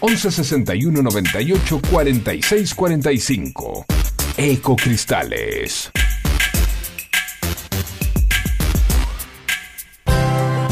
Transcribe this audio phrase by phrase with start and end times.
[0.00, 3.86] 11 61 98 46 45.
[4.36, 5.90] Ecocristales.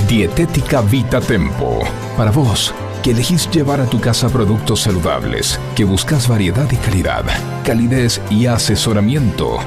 [0.09, 1.81] Dietética Vita Tempo.
[2.17, 7.25] Para vos, que elegís llevar a tu casa productos saludables, que buscas variedad y calidad,
[7.65, 9.59] calidez y asesoramiento.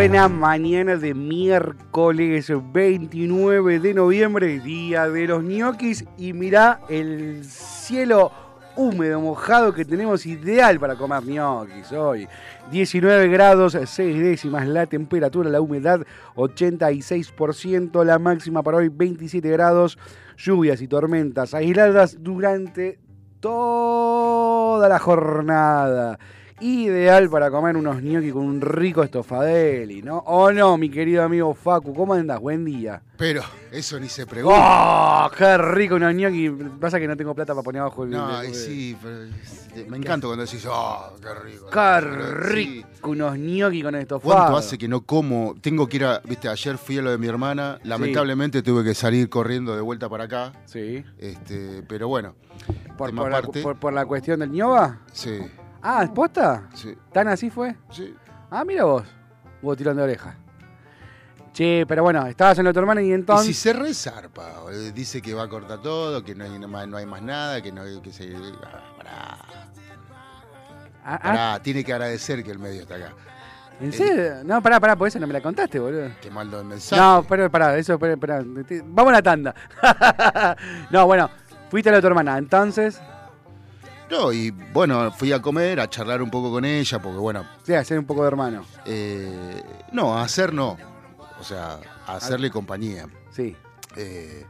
[0.00, 6.06] Buena mañana de miércoles 29 de noviembre, día de los ñoquis.
[6.16, 8.32] Y mirá el cielo
[8.76, 12.26] húmedo, mojado que tenemos ideal para comer ñoquis hoy.
[12.70, 16.00] 19 grados, 6 décimas la temperatura, la humedad
[16.34, 19.98] 86%, la máxima para hoy 27 grados,
[20.38, 22.98] lluvias y tormentas aisladas durante
[23.38, 26.18] toda la jornada
[26.60, 30.18] ideal para comer unos gnocchi con un rico estofadeli, ¿no?
[30.18, 31.94] ¿O no, mi querido amigo Facu?
[31.94, 32.40] ¿Cómo andas?
[32.40, 33.02] Buen día.
[33.16, 35.26] Pero eso ni se pregunta.
[35.26, 35.30] ¡Oh!
[35.36, 36.50] ¡Qué rico unos gnocchi!
[36.80, 38.10] Pasa que no tengo plata para poner abajo el...
[38.10, 41.70] No, sí, pero me encanta cuando decís, ¡oh, qué rico!
[41.70, 42.88] ¡Qué rico!
[43.04, 44.34] Unos gnocchi con estofado.
[44.34, 45.54] ¿Cuánto hace que no como?
[45.60, 46.20] Tengo que ir a...
[46.20, 47.78] Viste, ayer fui a lo de mi hermana.
[47.84, 50.52] Lamentablemente tuve que salir corriendo de vuelta para acá.
[50.66, 51.04] Sí.
[51.18, 52.34] Este, pero bueno.
[52.96, 54.98] ¿Por, por, la, por, por la cuestión del ñoba?
[55.12, 55.38] Sí.
[55.82, 56.68] Ah, ¿es posta?
[56.74, 56.94] Sí.
[57.12, 57.76] ¿Tan así fue?
[57.90, 58.14] Sí.
[58.50, 59.04] Ah, mira vos.
[59.62, 60.36] Vos tirando de oreja.
[61.52, 63.48] Che, pero bueno, estabas en lo de tu hermana y entonces.
[63.48, 64.52] Y si se resarpa,
[64.94, 67.82] dice que va a cortar todo, que no hay, no hay más nada, que no
[67.82, 68.32] hay que se.
[68.96, 69.38] Pará.
[71.04, 71.62] Ah, pará, ah.
[71.62, 73.12] tiene que agradecer que el medio está acá.
[73.80, 74.44] ¿En serio?
[74.44, 76.10] No, pará, pará, por eso no me la contaste, boludo.
[76.20, 77.00] Qué mal el mensaje.
[77.00, 78.44] No, pero pará, eso, pará, pará.
[78.84, 79.54] Vamos a la tanda.
[80.90, 81.30] no, bueno,
[81.70, 83.00] fuiste a de tu hermana, entonces.
[84.10, 87.46] No, y bueno, fui a comer, a charlar un poco con ella, porque bueno.
[87.62, 88.64] Sí, a hacer un poco de hermano.
[88.84, 89.62] Eh,
[89.92, 90.76] no, a hacer no.
[91.38, 93.06] O sea, a hacerle compañía.
[93.30, 93.54] Sí.
[93.96, 94.44] Eh,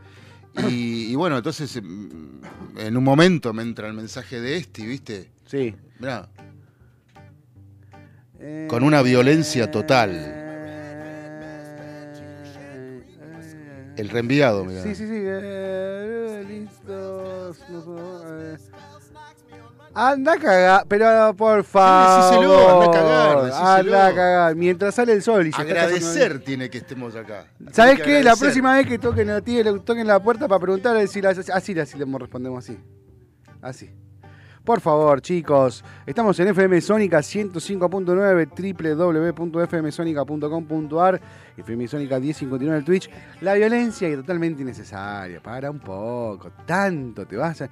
[0.69, 5.31] y, bueno, entonces mm, en un momento me entra el mensaje de este, ¿viste?
[5.47, 5.77] Sí.
[5.99, 6.29] Mirá.
[8.69, 10.11] con una violencia total.
[13.97, 14.83] El reenviado, mirá.
[14.83, 15.21] Sí, sí, sí.
[15.23, 17.59] Eh, listos.
[19.93, 22.45] Anda a cagar, pero por favor.
[22.45, 24.55] anda a cagar, Anda a cagar.
[24.55, 27.47] Mientras sale el sol y se Agradecer tiene que estemos acá.
[27.73, 28.23] ¿Sabes qué?
[28.23, 29.29] La próxima vez que toquen,
[29.85, 31.85] toquen la puerta para preguntar, decir así, así le
[32.19, 32.79] respondemos así.
[33.61, 33.91] Así.
[34.65, 41.21] Por favor, chicos, estamos en FM Sónica 105.9, www.fmsonica.com.ar,
[41.57, 43.11] FM Sónica 1059 en Twitch.
[43.41, 45.43] La violencia es totalmente innecesaria.
[45.43, 47.71] Para un poco, tanto te vas a.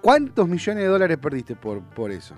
[0.00, 2.34] ¿Cuántos millones de dólares perdiste por, por eso?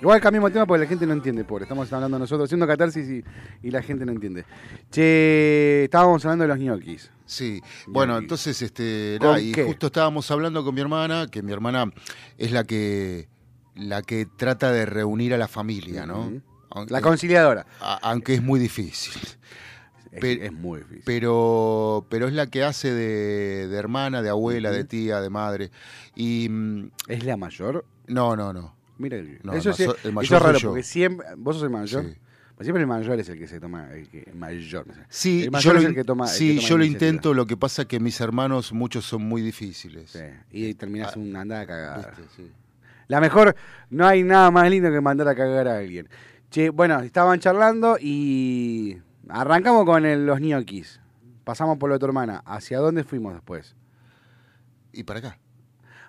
[0.00, 1.64] Igual cambiamos de tema porque la gente no entiende, pobre.
[1.64, 3.22] Estamos hablando nosotros haciendo catarsis
[3.62, 4.46] y, la gente no entiende.
[4.90, 7.10] Che, estábamos hablando de los ñoquis.
[7.26, 11.92] Sí, bueno, entonces, este, y justo estábamos hablando con mi hermana, que mi hermana
[12.38, 13.28] es la que
[13.76, 16.32] la que trata de reunir a la familia, ¿no?
[16.88, 17.66] la conciliadora.
[18.02, 19.20] aunque es muy difícil.
[20.12, 21.02] Es, muy difícil.
[21.06, 25.70] Pero, pero es la que hace de, hermana, de abuela, de tía, de madre.
[26.16, 27.84] Y, mm, ¿Es la mayor?
[28.08, 28.74] No, no, no.
[28.98, 29.18] Mira,
[29.54, 32.04] eso, sí, el mayor es raro, porque siempre, vos sos el mayor.
[32.04, 32.14] Sí.
[32.60, 34.84] Siempre el mayor es el que se toma, el, que, mayor.
[35.08, 36.26] Sí, el mayor yo es el que toma.
[36.26, 40.10] Sí, yo lo intento, lo que pasa es que mis hermanos, muchos son muy difíciles.
[40.10, 40.18] Sí,
[40.50, 42.14] y terminas ah, un andar a cagar.
[43.08, 43.56] La mejor,
[43.88, 46.06] no hay nada más lindo que mandar a cagar a alguien.
[46.50, 48.98] Che, bueno, estaban charlando y
[49.28, 51.00] arrancamos con los ñoquis.
[51.44, 52.42] Pasamos por lo de tu hermana.
[52.44, 53.76] ¿Hacia dónde fuimos después?
[54.92, 55.38] Y para acá.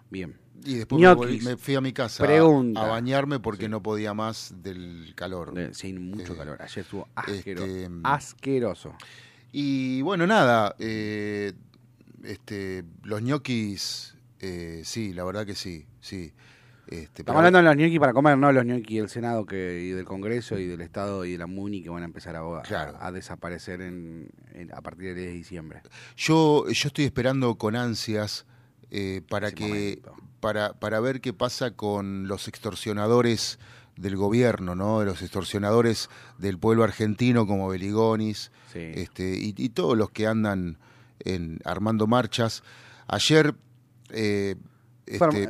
[0.10, 0.38] Bien.
[0.64, 1.02] Y después
[1.44, 5.54] me, fui a mi casa a, bañarme porque no podía más del calor.
[5.74, 6.62] sí, mucho eh, calor.
[6.62, 8.94] Ayer estuvo este, asqueroso.
[9.52, 10.76] Y bueno, nada.
[10.78, 11.54] Eh,
[12.24, 16.34] este, los ñoquis, eh, sí, la verdad que sí, sí.
[16.92, 19.92] Este, Estamos hablando de los ñoquis para comer, no los ñoquis del Senado que, y
[19.92, 22.42] del Congreso y del Estado y de la MUNI que van a empezar a,
[23.00, 24.30] a, desaparecer en,
[24.74, 25.84] a partir de diciembre.
[26.18, 28.46] Yo, yo estoy esperando con ansias
[29.30, 30.02] para que
[30.42, 33.58] para, para ver qué pasa con los extorsionadores
[33.96, 35.00] del gobierno, ¿no?
[35.00, 36.10] De los extorsionadores
[36.40, 40.78] del pueblo argentino como Beligonis, este, y, todos los que andan
[41.20, 42.64] en, armando marchas.
[43.08, 43.56] Ayer.
[44.10, 44.56] Eh,
[45.06, 45.48] este,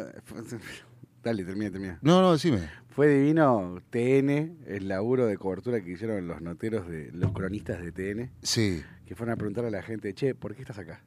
[1.23, 1.99] dale, termina, termina.
[2.01, 2.69] No, no, decime.
[2.89, 7.91] Fue divino TN, el laburo de cobertura que hicieron los noteros de los cronistas de
[7.91, 8.31] TN.
[8.41, 8.83] Sí.
[9.05, 11.01] Que fueron a preguntar a la gente, che, ¿por qué estás acá?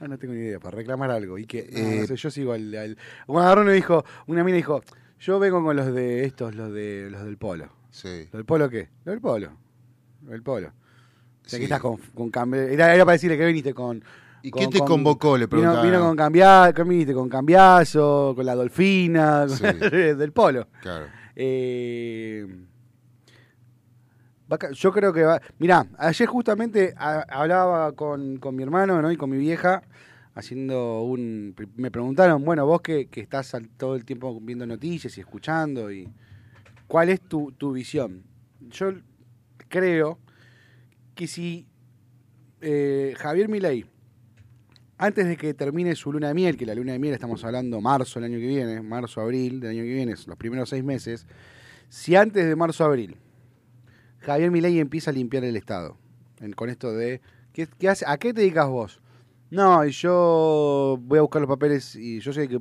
[0.00, 1.38] Ah, no tengo ni idea, para reclamar algo.
[1.38, 1.68] Y que,
[2.00, 2.74] no, sé, yo sigo al.
[2.74, 2.98] al...
[3.26, 4.82] Juan dijo, una mina dijo,
[5.20, 7.70] yo vengo con los de estos, los de los del polo.
[7.90, 8.24] Sí.
[8.24, 8.90] ¿Los del polo qué?
[9.04, 9.56] Los del polo.
[10.22, 10.68] Los del polo.
[10.68, 14.02] O sea, que estás con, con era, era, para decirle que viniste con.
[14.44, 15.38] ¿Y quién te convocó?
[15.38, 15.80] Le preguntaba.
[15.80, 20.68] Vino, vino con con cambiazo, con la dolfina, del polo.
[20.82, 21.06] Claro.
[21.34, 22.46] Eh,
[24.74, 25.40] yo creo que va.
[25.58, 29.10] Mirá, ayer justamente hablaba con, mi hermano ¿no?
[29.10, 29.82] y con mi vieja,
[30.34, 31.56] haciendo un.
[31.76, 36.06] Me preguntaron, bueno, vos que, estás todo el tiempo viendo noticias y escuchando, y
[36.86, 38.24] ¿cuál es tu, visión?
[38.60, 38.92] Yo
[39.68, 40.18] creo
[41.14, 41.66] que si
[42.60, 43.93] eh, Javier Milei,
[44.98, 47.80] antes de que termine su luna de miel, que la luna de miel estamos hablando
[47.80, 51.26] marzo del año que viene, marzo, abril del año que viene, los primeros seis meses,
[51.88, 53.16] si antes de marzo, abril
[54.24, 55.96] Javier Milei empieza a limpiar el Estado.
[56.56, 57.20] con esto de,
[57.52, 59.00] ¿qué, hace, ¿a qué te dedicas vos?
[59.50, 62.58] No, yo voy a buscar los papeles y yo sé que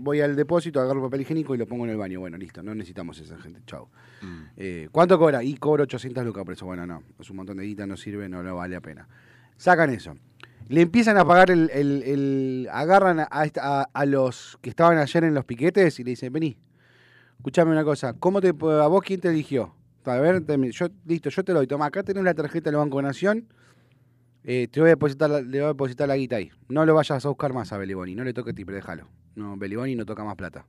[0.00, 2.20] voy al depósito, agarro el papel higiénico y lo pongo en el baño.
[2.20, 3.88] Bueno, listo, no necesitamos esa gente, chao.
[4.20, 4.42] Mm.
[4.56, 5.42] Eh, ¿Cuánto cobra?
[5.42, 6.66] Y cobro 800 lucas por eso.
[6.66, 9.08] Bueno, no, es un montón de guita, no sirve, no, no vale la pena.
[9.56, 10.14] Sacan eso.
[10.70, 11.68] Le empiezan a pagar el...
[11.70, 16.56] el, agarran a, a, los que estaban ayer en los piquetes y le dicen, vení,
[17.38, 19.74] escúchame una cosa, ¿cómo te, ¿a vos quién te eligió?
[20.04, 21.66] A ver, yo, listo, yo te lo doy.
[21.66, 23.48] Toma, acá tenés la tarjeta del Banco Nación.
[24.44, 26.50] Eh, te voy a depositar la, le voy a depositar la guita ahí.
[26.68, 28.14] No lo vayas a buscar más a Beliboni.
[28.14, 29.08] No le toque tipe, déjalo.
[29.34, 30.66] No, Beliboni no toca más plata.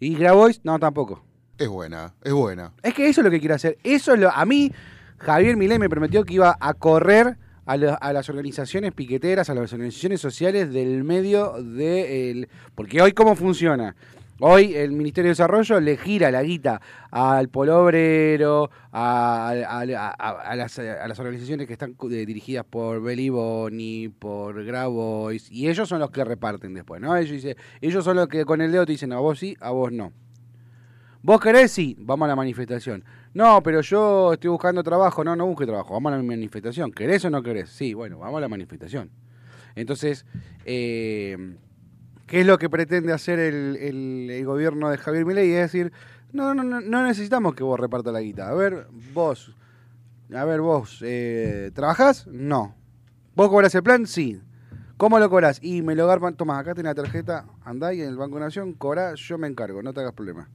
[0.00, 0.60] ¿Y Grabois?
[0.64, 1.24] No, tampoco.
[1.58, 2.72] Es buena, es buena.
[2.82, 3.78] Es que eso es lo que quiero hacer.
[3.84, 4.30] Eso es lo.
[4.30, 4.72] A mí,
[5.18, 7.38] Javier Milei me prometió que iba a correr
[7.70, 12.30] a, a las organizaciones piqueteras, a las organizaciones sociales del medio de.
[12.30, 13.94] El, porque hoy, ¿cómo funciona?
[14.42, 21.66] Hoy el Ministerio de Desarrollo le gira la guita al polo obrero, a, las, organizaciones
[21.66, 27.14] que están dirigidas por Beliboni, por Grabois, y ellos son los que reparten después, ¿no?
[27.14, 29.72] Ellos, dice, ellos son los que con el dedo te dicen a vos sí, a
[29.72, 30.10] vos no.
[31.22, 31.70] ¿Vos querés?
[31.70, 33.04] Sí, vamos a la manifestación.
[33.32, 35.22] No, pero yo estoy buscando trabajo.
[35.24, 35.94] No, no busque trabajo.
[35.94, 36.90] Vamos a la manifestación.
[36.92, 37.70] ¿Querés o no querés?
[37.70, 39.10] Sí, bueno, vamos a la manifestación.
[39.76, 40.26] Entonces,
[40.64, 41.56] eh,
[42.30, 45.50] ¿Qué es lo que pretende hacer el, gobierno de Javier Milei?
[45.50, 45.92] Es decir,
[46.32, 48.48] no, no, no, necesitamos que vos repartas la guita.
[48.48, 49.52] A ver, vos,
[50.32, 52.28] a ver, vos, eh, ¿trabajás?
[52.28, 52.76] No.
[53.34, 54.06] ¿Vos cobras el plan?
[54.06, 54.40] Sí.
[54.96, 55.58] ¿Cómo lo cobras?
[55.60, 58.74] Y me lo garpan, tomás, acá tenés la tarjeta, andá y en el Banco Nación,
[58.74, 60.48] cobrá, yo me encargo, no te hagas problema.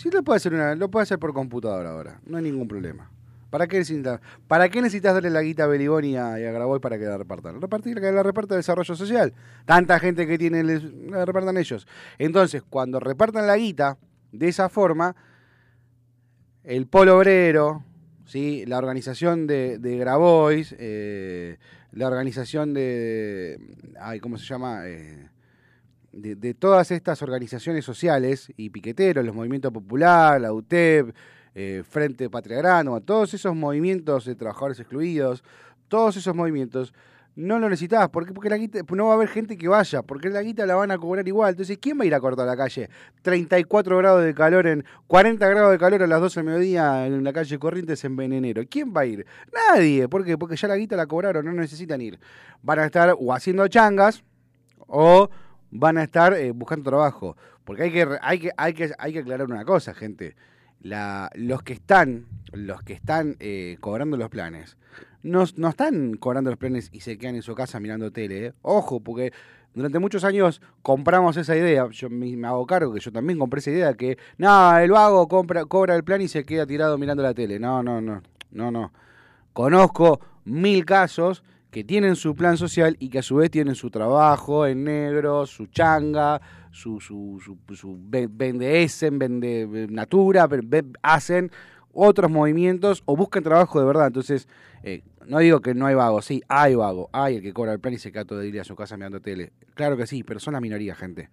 [0.00, 3.10] Sí lo puede hacer una, lo puede hacer por computadora ahora, no hay ningún problema.
[3.50, 6.98] ¿Para qué necesitas, ¿para qué necesitas darle la guita a Beliboni y a, Graboy para
[6.98, 7.60] que la repartan?
[7.60, 9.34] Repartir que la reparta desarrollo social.
[9.66, 11.86] Tanta gente que tiene, la repartan ellos.
[12.16, 13.98] Entonces, cuando repartan la guita
[14.32, 15.14] de esa forma,
[16.64, 17.84] el polo obrero,
[18.24, 18.64] ¿sí?
[18.64, 21.58] la organización de, de Grabois, eh,
[21.92, 23.58] la organización de,
[24.00, 24.88] ay, ¿cómo se llama?
[24.88, 25.28] Eh,
[26.12, 31.14] de, todas estas organizaciones sociales y piqueteros, los movimientos popular, la UTEP,
[31.54, 35.42] eh, Frente Patria Grano, todos esos movimientos de trabajadores excluidos,
[35.88, 36.92] todos esos movimientos,
[37.36, 38.08] no lo necesitas.
[38.08, 40.74] ¿Por Porque la guita, no va a haber gente que vaya, porque la guita la
[40.74, 41.50] van a cobrar igual.
[41.50, 42.90] Entonces, ¿quién va a ir a cortar la calle?
[43.22, 47.24] 34 grados de calor en 40 grados de calor a las 12 del mediodía en
[47.24, 48.62] la calle Corrientes en Venenero.
[48.68, 49.26] ¿Quién va a ir?
[49.52, 50.08] Nadie.
[50.08, 50.36] ¿Por qué?
[50.36, 52.18] Porque ya la guita la cobraron, no necesitan ir.
[52.62, 54.22] Van a estar o haciendo changas
[54.86, 55.30] o
[55.70, 57.36] van a estar eh, buscando trabajo.
[57.64, 60.34] Porque hay que, hay, que, hay, que, hay que aclarar una cosa, gente.
[60.82, 64.76] Los que están, los que están eh, cobrando los planes,
[65.22, 68.46] no, no, están cobrando los planes y se quedan en su casa mirando tele.
[68.46, 68.52] ¿eh?
[68.62, 69.32] Ojo, porque
[69.74, 71.86] durante muchos años compramos esa idea.
[71.90, 75.66] Yo me, hago cargo que yo también compré esa idea que, no, el vago compra,
[75.66, 77.58] cobra el plan y se queda tirado mirando la tele.
[77.58, 78.92] No, no, no, no, no.
[79.52, 83.90] Conozco mil casos que tienen su plan social y que a su vez tienen su
[83.90, 90.48] trabajo en negro, su changa, su, su, su, su vende Essen, vende Natura,
[91.02, 91.50] hacen
[91.92, 94.08] otros movimientos o buscan trabajo de verdad.
[94.08, 94.48] Entonces,
[94.82, 97.80] eh, no digo que no hay vago, sí, hay vago, hay el que cobra el
[97.80, 99.52] plan y se queda todo el día a su casa mirando tele.
[99.74, 101.30] Claro que sí, pero son la minoría, gente.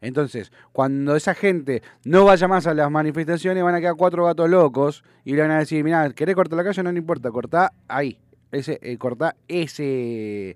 [0.00, 4.50] Entonces, cuando esa gente no vaya más a las manifestaciones, van a quedar cuatro gatos
[4.50, 6.82] locos y le van a decir, mira, ¿querés cortar la calle?
[6.82, 8.18] No, no importa, cortá ahí
[8.52, 10.54] ese, eh, cortá ese,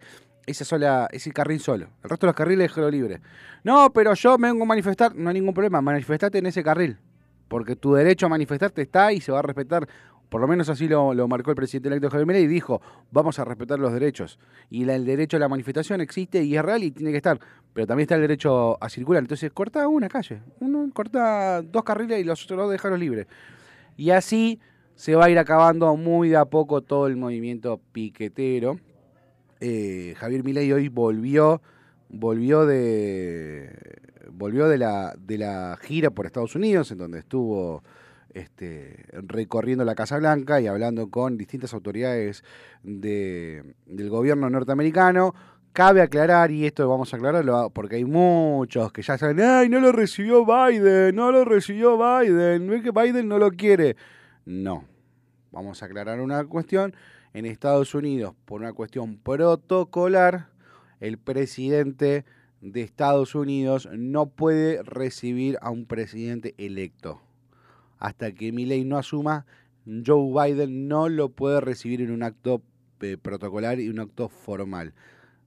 [0.52, 1.88] sola, ese carril solo.
[2.04, 3.20] El resto de los carriles déjalo libre.
[3.64, 6.98] No, pero yo me vengo a manifestar, no hay ningún problema, manifestate en ese carril.
[7.48, 9.88] Porque tu derecho a manifestarte está y se va a respetar.
[10.28, 13.44] Por lo menos así lo, marcó el presidente electo Javier Milei y dijo, vamos a
[13.44, 14.38] respetar los derechos.
[14.68, 17.38] Y el derecho a la manifestación existe y es real y tiene que estar.
[17.72, 19.22] Pero también está el derecho a circular.
[19.22, 23.28] Entonces corta una calle, uno corta dos carriles y los otros dos dejarlos libres.
[23.96, 24.60] Y así
[24.96, 28.80] se va a ir acabando muy de a poco todo el movimiento piquetero.
[29.60, 31.60] Eh, Javier Milei hoy volvió,
[32.08, 33.70] volvió de,
[34.32, 37.84] volvió de la, de la gira por Estados Unidos, en donde estuvo
[38.32, 42.42] este, recorriendo la Casa Blanca y hablando con distintas autoridades
[42.82, 45.34] de, del gobierno norteamericano.
[45.74, 49.78] Cabe aclarar, y esto vamos a aclararlo, porque hay muchos que ya saben, ay, no
[49.78, 53.94] lo recibió Biden, no lo recibió Biden, no es que Biden no lo quiere.
[54.46, 54.84] No.
[55.50, 56.94] Vamos a aclarar una cuestión.
[57.34, 60.48] En Estados Unidos, por una cuestión protocolar,
[61.00, 62.24] el presidente
[62.62, 67.20] de Estados Unidos no puede recibir a un presidente electo.
[67.98, 69.44] Hasta que Milley no asuma,
[69.84, 72.62] Joe Biden no lo puede recibir en un acto
[73.00, 74.94] eh, protocolar y un acto formal.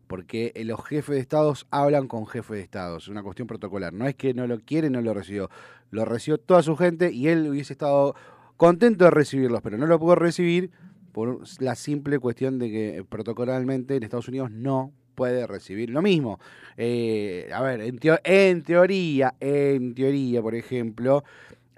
[0.07, 3.03] Porque los jefes de estados hablan con jefes de estados.
[3.03, 3.93] Es una cuestión protocolar.
[3.93, 5.49] No es que no lo quiere, no lo recibió.
[5.91, 8.15] Lo recibió toda su gente y él hubiese estado
[8.59, 10.69] contento de recibirlos, pero no lo puedo recibir
[11.13, 16.41] por la simple cuestión de que protocolarmente en Estados Unidos no puede recibir lo mismo.
[16.75, 21.23] Eh, a ver, en, en teoría, en teoría, por ejemplo,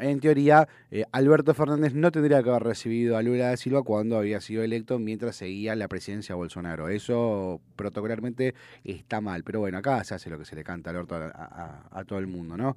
[0.02, 4.18] en teoría, eh, Alberto Fernández no tendría que haber recibido a Lula da Silva cuando
[4.18, 6.90] había sido electo mientras seguía la presidencia de Bolsonaro.
[6.90, 10.98] Eso protocolarmente está mal, pero bueno, acá se hace lo que se le canta al
[10.98, 12.76] orto a, todo el mundo, ¿no?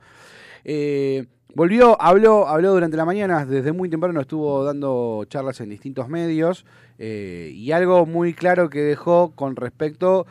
[0.65, 6.09] Eh, volvió, habló, habló durante la mañana, desde muy temprano estuvo dando charlas en distintos
[6.09, 6.65] medios
[6.99, 10.27] eh, y algo muy claro que dejó con respecto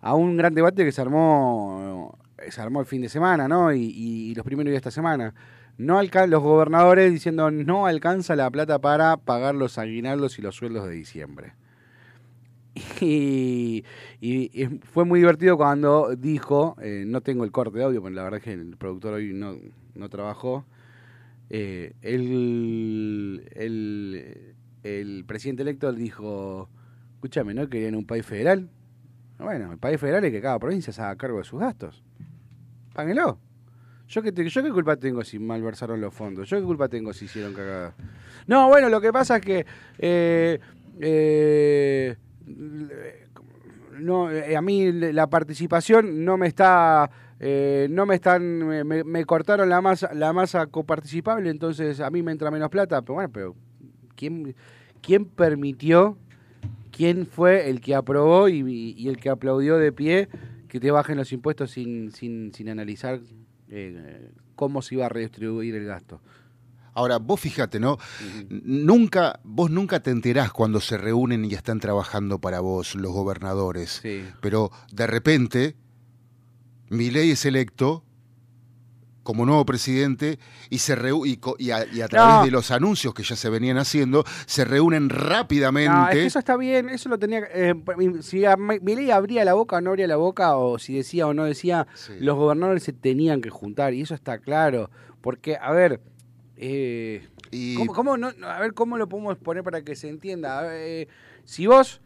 [0.00, 2.18] a un gran debate que se armó,
[2.50, 3.72] se armó el fin de semana, ¿no?
[3.72, 5.34] Y, y los primeros días de esta semana
[5.76, 10.88] no los gobernadores diciendo no alcanza la plata para pagar los aguinaldos y los sueldos
[10.88, 11.54] de diciembre.
[13.00, 13.84] Y,
[14.82, 18.38] fue muy divertido cuando dijo, eh, no tengo el corte de audio, pero la verdad
[18.38, 19.56] es que el productor hoy no,
[19.94, 20.64] no trabajó,
[21.50, 23.46] eh, el,
[24.82, 26.70] el, presidente electo dijo,
[27.16, 28.70] escúchame, ¿no querían un país federal?
[29.38, 32.02] Bueno, el país federal es que cada provincia se haga cargo de sus gastos.
[32.94, 33.38] Páguenlo.
[34.08, 36.48] ¿Yo qué, ¿Yo qué culpa tengo si malversaron los fondos?
[36.48, 37.94] ¿Yo qué culpa tengo si hicieron cagada?
[38.46, 39.66] No, bueno, lo que pasa es que
[39.98, 40.60] eh,
[41.00, 42.16] eh,
[43.98, 47.10] no, eh, a mí la participación no me está...
[47.88, 48.86] no me están...
[48.86, 53.00] Me, cortaron la masa, la masa coparticipable, entonces a mí me entra menos plata.
[53.00, 53.56] Pero bueno, pero
[54.14, 54.54] ¿quién,
[55.00, 56.18] quién permitió,
[56.92, 60.28] quién fue el que aprobó y, y el que aplaudió de pie
[60.68, 63.20] que te bajen los impuestos sin, sin, sin analizar
[63.74, 66.20] eh, cómo se iba a redistribuir el gasto.
[66.94, 67.98] Ahora, vos fíjate, ¿no?
[68.48, 74.00] Nunca, vos nunca te enterás cuando se reúnen y están trabajando para vos los gobernadores.
[74.40, 75.76] Pero de repente,
[76.90, 78.04] mi ley es electo
[79.24, 80.38] como nuevo presidente
[80.70, 80.96] y, se
[81.58, 85.90] y, a, través de los anuncios que ya se venían haciendo, se reúnen rápidamente.
[85.90, 87.40] No, eso está bien, eso lo tenía...
[87.52, 87.74] Eh,
[88.20, 91.34] si mi ley abría la boca o no abría la boca, o si decía o
[91.34, 91.88] no decía,
[92.20, 94.90] los gobernadores se tenían que juntar, y eso está claro.
[95.20, 96.00] Porque, a ver...
[96.56, 97.26] Eh,
[97.94, 100.68] ¿cómo, no, a ver, ¿cómo lo podemos poner para que se entienda?
[100.76, 101.08] Eh,
[101.44, 102.00] si vos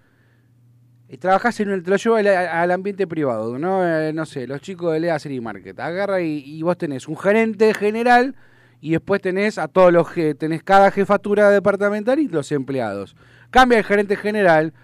[1.16, 3.82] trabajás en el, te lo llevo al, ambiente privado, ¿no?
[3.82, 5.80] Eh, no sé, los chicos de Lea City Market.
[5.80, 8.34] Agarra y, vos tenés un gerente general
[8.82, 13.16] y después tenés a todos los que tenés cada jefatura departamental y los empleados.
[13.50, 14.74] Cambia el gerente general,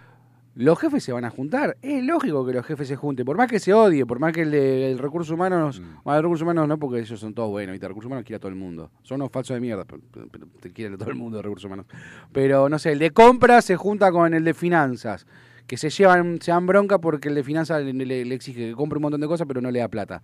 [0.54, 1.76] los jefes se van a juntar.
[1.82, 4.42] Es lógico que los jefes se junten, por más que se odie, por más que
[4.42, 6.08] el, recurso humano, mm.
[6.08, 8.40] el recurso humano no, porque ellos son todos buenos, y el recurso humano quiere a
[8.40, 8.90] todo el mundo.
[9.02, 10.00] Son unos falsos de mierda, pero,
[10.60, 11.84] te quieren a todo el mundo de recursos humanos.
[12.32, 15.26] Pero no sé, el de compras se junta con el de finanzas
[15.66, 19.02] que se llevan, se dan bronca porque el de finanzas le, exige que compre un
[19.02, 20.22] montón de cosas, pero no le da plata.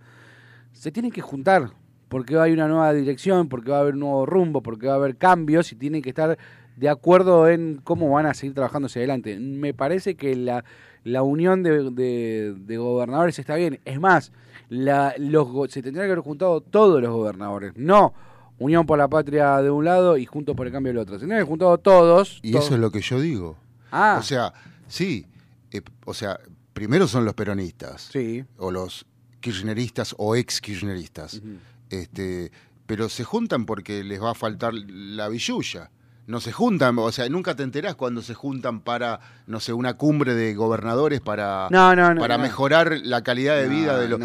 [0.71, 1.71] Se tienen que juntar,
[2.09, 4.87] porque va a haber una nueva dirección, porque va a haber un nuevo rumbo, porque
[4.87, 6.37] va a haber cambios y tienen que estar
[6.75, 9.39] de acuerdo en cómo van a seguir trabajando hacia adelante.
[9.39, 10.63] Me parece que la,
[11.03, 13.79] la unión de, de, gobernadores está bien.
[13.85, 14.31] Es más,
[14.69, 18.13] la, los, se tendría que haber juntado todos los gobernadores, no
[18.61, 21.15] Unión por la Patria de un lado y Juntos por el Cambio del otro.
[21.15, 22.39] Se tendrían que haber juntado todos.
[22.43, 23.57] Y eso es lo que yo digo.
[23.91, 24.17] Ah.
[24.19, 24.53] O sea,
[24.87, 25.25] sí,
[25.71, 26.39] eh, o sea,
[26.73, 28.09] primero son los peronistas.
[28.11, 28.43] Sí.
[28.57, 29.05] O los
[29.39, 31.41] kirchneristas o ex kirchneristas.
[31.89, 32.51] este,
[32.85, 35.91] pero se juntan porque les va a faltar la billulla.
[36.27, 39.95] No se juntan, o sea, nunca te enterás cuando se juntan para, no sé, una
[39.95, 44.19] cumbre de gobernadores para, para mejorar la calidad de vida de los.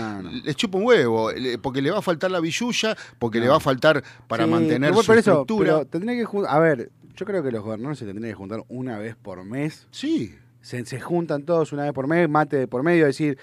[0.45, 1.31] Les chupa un huevo,
[1.62, 5.12] porque le va a faltar la billulla, porque le va a faltar para mantener su
[5.12, 5.85] estructura.
[5.87, 9.17] tendría que a ver, yo creo que los gobernadores se tendrían que juntar una vez
[9.17, 9.88] por mes.
[9.91, 13.38] Sí se, juntan todos una vez por mes, mate de por medio, decir,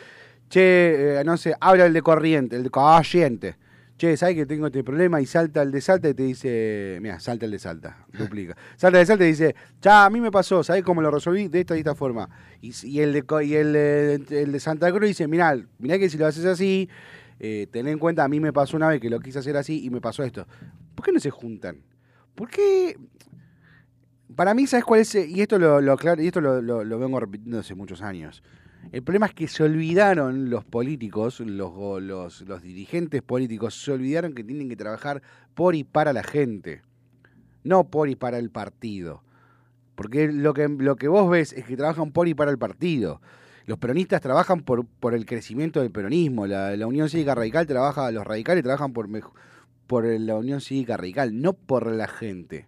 [0.49, 3.55] che, eh, no sé, habla el de corriente, el de corriente.
[3.97, 5.21] Che, ¿sabes que tengo este problema?
[5.21, 8.57] Y salta el de Salta y te dice, mira, salta el de Salta, duplica.
[8.75, 11.47] Salta el de Salta y dice, ya, a mí me pasó, ¿sabes cómo lo resolví?
[11.47, 12.27] De esta y esta forma.
[12.59, 16.25] Y, el, de, y el, el, de Santa Cruz dice, mirá, mirá que si lo
[16.25, 16.89] haces así,
[17.39, 19.85] eh, ten en cuenta, a mí me pasó una vez que lo quise hacer así
[19.85, 20.45] y me pasó esto.
[20.95, 21.77] ¿Por qué no se juntan?
[22.35, 22.97] ¿Por qué
[24.35, 25.15] para mí, ¿sabes cuál es?
[25.15, 28.43] Y esto lo, y esto lo, vengo repitiendo hace muchos años.
[28.91, 34.33] El problema es que se olvidaron los políticos, los, los, los, dirigentes políticos, se olvidaron
[34.33, 35.21] que tienen que trabajar
[35.53, 36.81] por y para la gente,
[37.63, 39.23] no por y para el partido.
[39.95, 43.21] Porque lo que, lo que vos ves es que trabajan por y para el partido.
[43.65, 46.47] Los peronistas trabajan por, por el crecimiento del peronismo.
[46.47, 49.07] La, la Unión Cívica Radical trabaja, los radicales trabajan por,
[49.87, 52.67] por la Unión Cívica Radical, no por la gente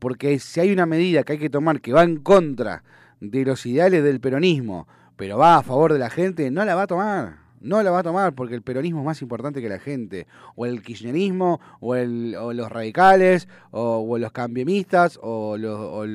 [0.00, 2.82] porque si hay una medida que hay que tomar que va en contra
[3.20, 6.82] de los ideales del peronismo, pero va a favor de la gente, no la va
[6.82, 7.38] a tomar.
[7.60, 10.26] No la va a tomar porque el peronismo es más importante que la gente.
[10.56, 16.08] O el kirchnerismo, o, el, los radicales, o, los cambiemistas, o los,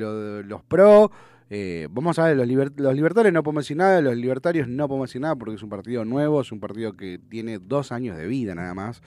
[0.44, 1.12] los pro.
[1.48, 5.08] Eh, vamos a ver, los, los libertarios no podemos decir nada, los libertarios no podemos
[5.08, 8.26] decir nada porque es un partido nuevo, es un partido que tiene dos años de
[8.26, 9.00] vida nada más.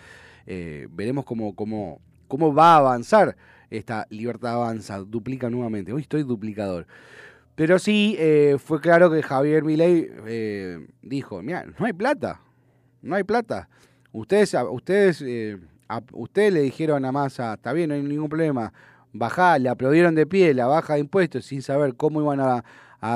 [0.48, 3.36] Eh, veremos cómo, cómo, cómo va a avanzar
[3.70, 5.94] esta libertad avanza, duplica nuevamente.
[5.94, 6.88] Hoy estoy duplicador.
[7.56, 12.42] Pero sí, eh, fue claro que Javier Milei eh, dijo, mira, no hay plata,
[13.02, 13.68] no hay plata.
[14.12, 15.58] Ustedes, ustedes, eh,
[16.14, 18.72] ustedes le dijeron a Massa, está bien, no hay ningún problema,
[19.12, 22.64] bajá, le aplaudieron de pie la baja de impuestos sin saber cómo iban a,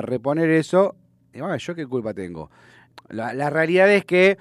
[0.01, 0.95] reponer eso.
[1.33, 2.51] Y bueno, yo qué culpa tengo.
[3.09, 4.37] La, la realidad es que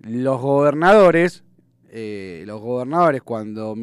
[0.00, 1.44] los gobernadores
[1.92, 3.74] eh, los gobernadores, cuando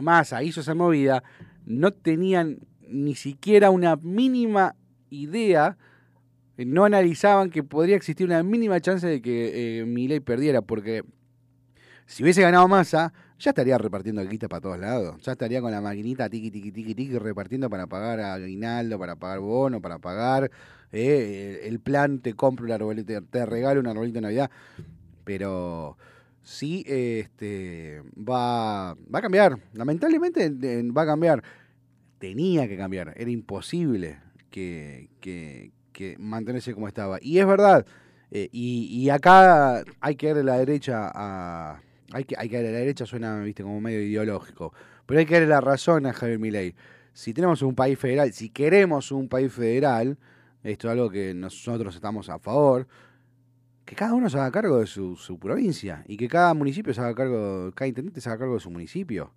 [0.00, 1.24] Massa hizo esa movida,
[1.66, 4.76] no tenían ni siquiera una mínima
[5.10, 5.76] idea,
[6.56, 11.02] eh, no analizaban que podría existir una mínima chance de que eh, Milei perdiera, porque
[12.06, 15.20] si hubiese ganado Massa, ya estaría repartiendo guita para todos lados.
[15.22, 19.16] Ya estaría con la maquinita tiqui, tiqui, tiqui, tiqui, repartiendo para pagar a aguinaldo, para
[19.16, 20.48] pagar bono, para pagar
[20.92, 24.50] el plan, te compro una arbolita, te regalo una arbolita de Navidad.
[25.24, 25.96] Pero
[26.42, 29.58] sí este, va, va a cambiar.
[29.72, 30.50] Lamentablemente
[30.96, 31.42] va a cambiar.
[32.18, 33.14] Tenía que cambiar.
[33.16, 34.18] Era imposible
[34.50, 35.72] que, que,
[36.18, 37.18] mantenerse como estaba.
[37.20, 37.86] Y es verdad.
[38.30, 41.80] Eh, y, y, acá hay que darle la derecha a.
[42.12, 44.72] Hay que, hay que darle la derecha, suena viste como medio ideológico.
[45.06, 46.74] Pero hay que darle la razón a Javier Milei.
[47.12, 50.18] Si tenemos un país federal, si queremos un país federal,
[50.62, 52.86] esto es algo que nosotros estamos a favor,
[53.92, 57.14] que cada uno se haga cargo de su, provincia y que cada municipio se haga
[57.14, 59.34] cargo, cada intendente se haga cargo de su municipio.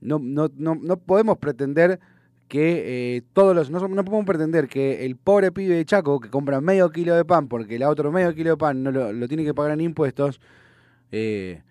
[0.00, 2.00] no, no, no, no podemos pretender
[2.48, 3.70] que eh, todos los.
[3.70, 7.46] No, podemos pretender que el pobre pibe de Chaco que compra medio kilo de pan
[7.46, 10.40] porque el otro medio kilo de pan no lo, tiene que pagar en impuestos.
[11.12, 11.62] Eh,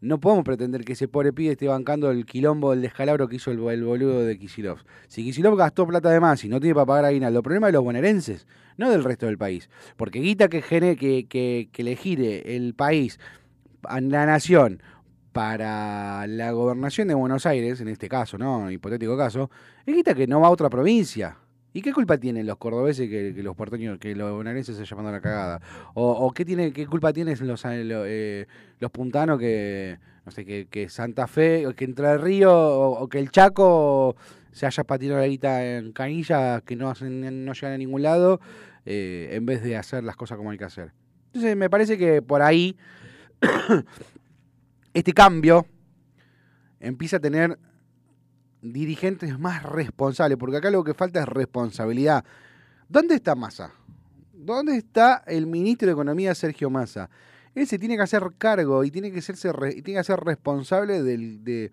[0.00, 3.50] no podemos pretender que ese pobre pibe esté bancando el quilombo del descalabro que hizo
[3.50, 4.78] el, boludo de Kisilov.
[5.08, 7.74] Si Kisilov gastó plata de más y no tiene para pagar aguinaldo, el problema de
[7.74, 9.68] los bonaerenses, no del resto del país.
[9.96, 13.20] Porque guita que, que, que, que le gire el país,
[13.82, 14.82] la nación,
[15.32, 18.70] para la gobernación de Buenos Aires, en este caso, ¿no?
[18.70, 19.50] Hipotético caso,
[19.86, 21.36] es guita que no va a otra provincia.
[21.72, 25.20] ¿Y qué culpa tienen los cordobeses que, los porteños, que los bonaerenses se llamando la
[25.20, 25.60] cagada?
[25.94, 28.46] O, qué tiene, qué culpa tienen los, eh,
[28.80, 33.30] los puntanos que, no sé, que, Santa Fe, que Entre el Río, o, que el
[33.30, 34.16] Chaco
[34.50, 38.40] se haya patinado la guita en canilla, que no, hacen, no llegan a ningún lado,
[38.84, 40.92] eh, en vez de hacer las cosas como hay que hacer.
[41.26, 42.76] Entonces me parece que por ahí
[44.94, 45.66] este cambio
[46.80, 47.56] empieza a tener
[48.62, 52.24] dirigentes más responsables, porque acá lo que falta es responsabilidad.
[52.88, 53.72] ¿Dónde está Massa?
[54.32, 57.10] ¿Dónde está el ministro de Economía Sergio Massa?
[57.54, 61.70] Él se tiene que hacer cargo y tiene que, serse, tiene que ser responsable de,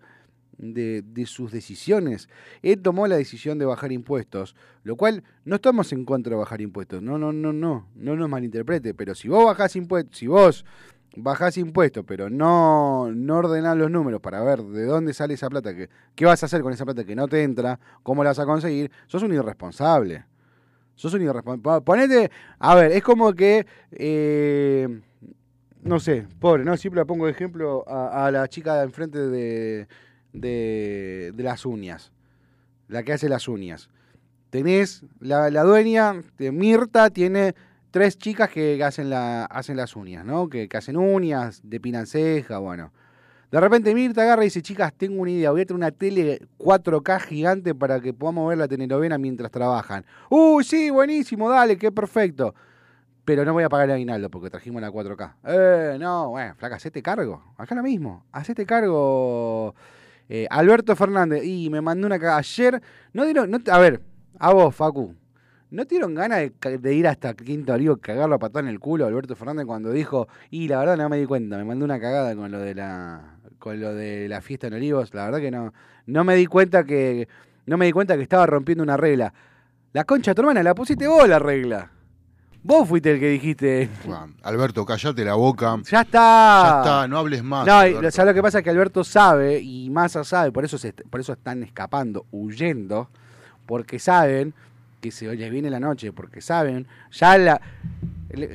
[0.58, 2.28] de, sus decisiones.
[2.62, 6.60] Él tomó la decisión de bajar impuestos, lo cual no estamos en contra de bajar
[6.60, 7.02] impuestos.
[7.02, 10.64] No, no, no, no, no nos malinterprete, pero si vos bajás impuestos, si vos
[11.16, 15.74] bajás impuestos, pero no, no ordenás los números para ver de dónde sale esa plata,
[15.74, 18.38] que, qué vas a hacer con esa plata que no te entra, cómo la vas
[18.38, 20.24] a conseguir, sos un irresponsable.
[20.94, 21.80] Sos un irresponsable.
[21.82, 25.00] Ponete, a ver, es como que, eh,
[25.82, 26.76] no sé, pobre, ¿no?
[26.76, 29.86] Siempre le pongo de ejemplo a, la chica de enfrente de,
[30.32, 32.12] de, de, las uñas,
[32.88, 33.90] la que hace las uñas.
[34.50, 37.54] Tenés, la, la dueña de Mirta tiene
[37.90, 40.48] tres chicas que hacen, hacen las uñas, ¿no?
[40.48, 42.92] Que, hacen uñas, depinan ceja, bueno.
[43.50, 46.42] De repente Mirta agarra y dice, chicas, tengo una idea, voy a tener una tele
[46.58, 50.04] 4K gigante para que podamos ver la telenovela mientras trabajan.
[50.28, 52.54] Uy, sí, buenísimo, dale, qué perfecto.
[53.28, 55.34] Pero no voy a pagar el aguinaldo porque trajimos la 4K.
[55.44, 57.42] Eh, no, bueno, flaca, hacete cargo.
[57.58, 58.24] Acá lo mismo.
[58.32, 59.74] Hacete cargo.
[60.30, 61.44] Eh, Alberto Fernández.
[61.44, 62.82] Y me mandó una ayer.
[63.12, 63.50] No dieron.
[63.50, 64.00] No, a ver,
[64.38, 65.14] a vos, Facu.
[65.70, 69.08] ¿No tuvieron ganas de, ir hasta Quinto Olivo, cagarlo a patón en el culo a
[69.08, 72.34] Alberto Fernández cuando dijo, y la verdad no me di cuenta, me mandó una cagada
[72.34, 75.74] con lo de la con lo de la fiesta en Olivos, la verdad que no
[76.06, 77.28] no me di cuenta que
[77.66, 79.32] no me di cuenta que estaba rompiendo una regla.
[79.92, 81.90] La concha tu hermana la pusiste vos la regla.
[82.62, 83.88] Vos fuiste el que dijiste.
[84.42, 85.76] Alberto, callate la boca.
[85.90, 86.62] Ya está.
[86.62, 87.66] Ya está, no hables más.
[87.66, 90.76] No, o sea, lo que pasa es que Alberto sabe, y Massa sabe, por eso,
[90.76, 93.10] se, por eso están escapando, huyendo,
[93.64, 94.54] porque saben
[95.00, 97.60] que se les viene la noche, porque saben, ya la...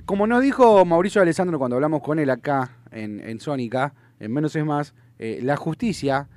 [0.06, 4.56] Como nos dijo Mauricio Alessandro cuando hablamos con él acá en, en Sónica, en Menos
[4.56, 6.28] es Más, eh, la justicia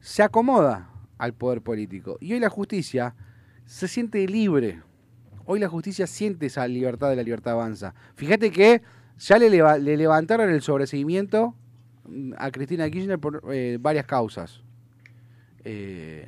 [0.00, 2.16] se acomoda al poder político.
[2.20, 3.14] Y hoy la justicia
[3.64, 4.80] se siente libre.
[5.44, 7.94] Hoy la justicia siente esa libertad de la libertad avanza.
[8.14, 8.82] Fíjate que
[9.18, 11.54] ya le, le levantaron el sobreseguimiento
[12.08, 14.62] mm, a Cristina Kirchner por eh, varias causas.
[15.64, 16.26] Eh,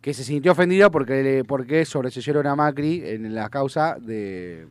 [0.00, 4.68] que se sintió ofendida porque, porque sobreseyeron a Macri en la causa de,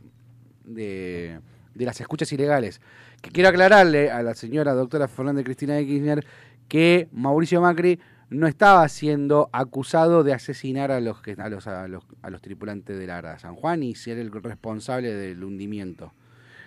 [0.64, 1.40] de,
[1.74, 2.80] las escuchas ilegales.
[3.20, 6.24] Que quiero aclararle a la señora doctora Fernández Cristina de Kirchner
[6.68, 7.98] que Mauricio Macri
[8.30, 12.98] no estaba siendo acusado de asesinar a los, a los, a los, a los tripulantes
[12.98, 16.12] de la San Juan y ser el responsable del hundimiento.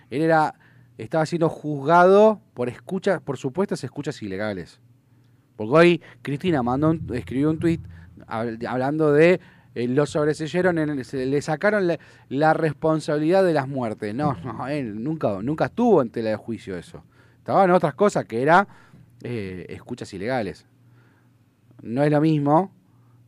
[0.10, 0.56] Él era,
[0.98, 4.80] estaba siendo juzgado por escuchas, por supuestas escuchas ilegales.
[5.56, 7.82] Porque hoy Cristina mandó escribió un tuit
[8.28, 9.40] hablando de
[9.74, 11.88] eh, lo sobreseyeron, le sacaron
[12.30, 14.14] la, responsabilidad de las muertes.
[14.14, 17.04] No, no, él nunca, nunca estuvo en tela de juicio eso.
[17.38, 18.68] Estaba en otras cosas que era
[19.24, 20.66] eh, escuchas ilegales.
[21.82, 22.74] No es lo mismo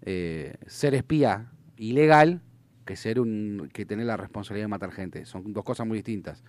[0.02, 2.42] eh, ser espía ilegal
[2.86, 5.26] que ser un que tener la responsabilidad de matar gente.
[5.26, 6.44] Son dos cosas muy distintas.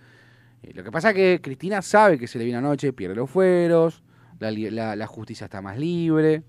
[0.73, 4.03] lo que pasa es que Cristina sabe que se le viene anoche, pierde los fueros,
[4.39, 6.43] la justicia está más libre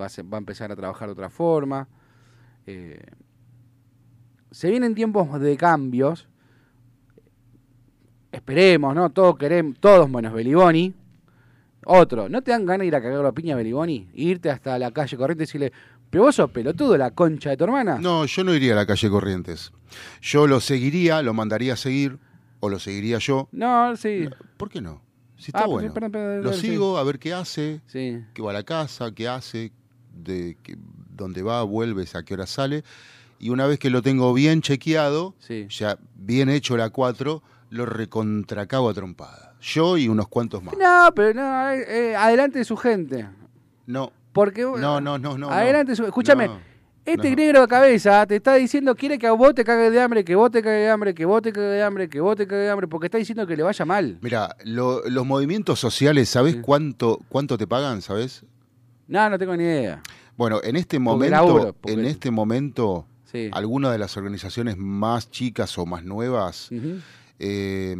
[0.00, 1.88] va a, empezar a trabajar de otra forma.
[2.66, 3.02] Eh,
[4.50, 6.28] se vienen tiempos de cambios.
[8.30, 9.10] Esperemos, ¿no?
[9.10, 10.94] Todos queremos, todos menos Beliboni.
[11.86, 14.08] Otro, ¿no te dan ganas de ir a cagar la piña a Beliboni?
[14.14, 15.72] Irte hasta la calle Corrientes y decirle,
[16.08, 17.98] pero vos sos pelotudo, la concha de tu hermana.
[17.98, 19.72] No, yo no iría a la calle Corrientes.
[20.22, 22.18] Yo lo seguiría, lo mandaría a seguir,
[22.60, 23.48] o lo seguiría yo.
[23.52, 24.28] No, sí.
[24.56, 25.02] ¿Por qué no?
[25.36, 25.92] Si está ah, bueno.
[26.42, 28.24] lo sigo, a ver qué hace, sí.
[28.32, 29.72] qué va a la casa, qué hace,
[30.16, 30.76] de que,
[31.10, 32.84] dónde va, vuelves, a qué hora sale.
[33.38, 35.34] Y una vez que lo tengo bien chequeado,
[35.68, 39.54] ya bien hecho la 4, lo recontracabo a trompada.
[39.60, 40.74] Yo y unos cuantos más.
[40.78, 43.26] No, pero no, eh, eh, adelante de su gente.
[43.86, 44.62] No, Porque.
[44.62, 45.50] No, no, no, no.
[45.50, 46.46] Adelante, no, escúchame.
[46.48, 46.58] no,
[47.04, 47.36] este no.
[47.36, 50.34] negro de cabeza te está diciendo quiere que a vos te cague de hambre, que
[50.34, 52.62] vos te cague de hambre, que vos te cague de hambre, que vos te cague
[52.62, 54.18] de hambre, porque está diciendo que le vaya mal.
[54.22, 56.60] Mira, lo- los movimientos sociales, ¿sabés Sí.
[56.62, 58.00] cuánto, cuánto te pagan?
[58.00, 58.44] ¿Sabés?
[59.08, 60.02] No, no tengo ni idea.
[60.36, 63.50] Bueno, en este momento, laburo, porque- en este momento, Sí.
[63.52, 66.70] algunas de las organizaciones más chicas o más nuevas
[67.38, 67.96] eh,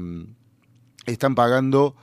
[1.06, 1.94] están pagando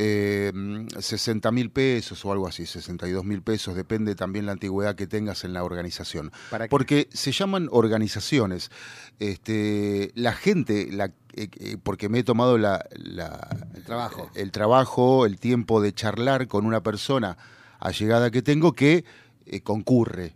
[0.00, 0.52] eh,
[0.98, 5.42] 60 mil pesos o algo así, 62 mil pesos, depende también la antigüedad que tengas
[5.42, 6.30] en la organización.
[6.50, 6.70] ¿Para qué?
[6.70, 8.70] Porque se llaman organizaciones.
[9.18, 14.30] Este, la gente, la, eh, eh, porque me he tomado la, la- El trabajo.
[14.36, 17.36] el trabajo, el tiempo de charlar con una persona
[17.78, 19.04] allegada que tengo que
[19.46, 20.34] eh, concurre,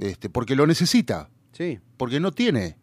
[0.00, 1.78] este, porque lo necesita, Sí.
[1.96, 2.76] porque no tiene.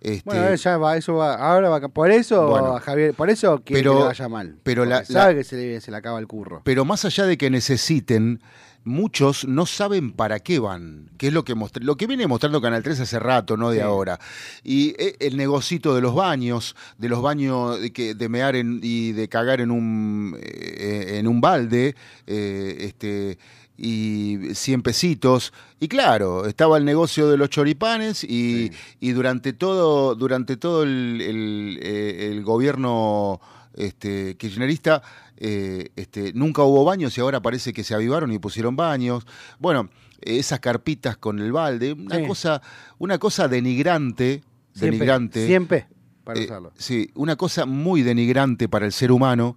[0.00, 2.78] Este, Bueno, ya va, eso va, ahora va, por eso, Bueno.
[2.80, 4.56] Javier, por eso Pero- que le vaya mal.
[4.62, 6.60] pero la- sabe la- que se le, se le acaba el curro.
[6.64, 8.40] Pero más allá de que necesiten,
[8.84, 12.82] muchos no saben para qué van, que es lo que lo que viene mostrando Canal
[12.82, 13.82] 3 hace rato, no de Sí.
[13.82, 14.18] ahora.
[14.62, 18.78] Y eh, el negocito de los baños, de los baños de, que, de mear en-
[18.82, 23.36] y de cagar en un eh, en un balde, eh, este
[23.78, 25.52] y 100 pesitos.
[25.80, 28.72] Y claro, estaba el negocio de los choripanes y, Sí.
[29.00, 33.40] y durante todo, durante todo el, el, eh, el gobierno
[33.74, 35.02] este, kirchnerista
[35.36, 39.24] eh, este, nunca hubo baños y ahora parece que se avivaron y pusieron baños.
[39.60, 39.88] Bueno,
[40.20, 42.26] esas carpitas con el balde, una Sí.
[42.26, 42.60] cosa,
[42.98, 44.42] una cosa denigrante,
[44.74, 45.46] denigrante.
[45.46, 45.86] Siempre,
[46.24, 46.72] para eh, usarlo.
[46.76, 49.56] sí, una cosa muy denigrante para el ser humano.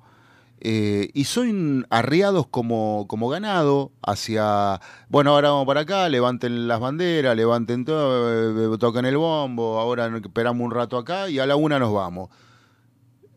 [0.64, 6.80] Eh, y son arriados como, como ganado hacia, bueno, ahora vamos para acá, levanten las
[6.80, 11.56] banderas, levanten todo, eh, toquen el bombo, ahora esperamos un rato acá y a la
[11.56, 12.30] una nos vamos.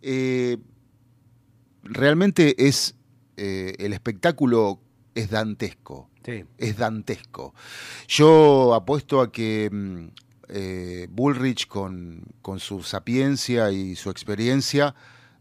[0.02, 0.58] Eh,
[1.82, 2.94] realmente es,
[3.38, 4.80] eh, el espectáculo
[5.14, 6.44] es dantesco Sí.
[6.58, 7.54] es dantesco.
[8.08, 10.06] Yo apuesto a que mm,
[10.48, 14.94] eh, Bullrich, con, con su sapiencia y su experiencia,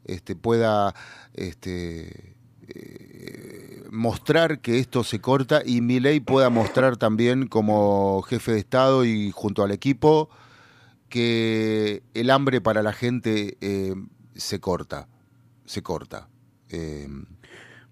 [0.06, 0.94] este, pueda
[1.34, 2.36] este,
[2.68, 9.06] eh, mostrar que esto se corta y Milei pueda mostrar también como jefe de Estado
[9.06, 10.30] y junto al equipo
[11.10, 13.94] que el hambre para la gente eh,
[14.36, 15.08] se corta,
[15.66, 16.30] se corta.
[16.70, 17.08] Eh,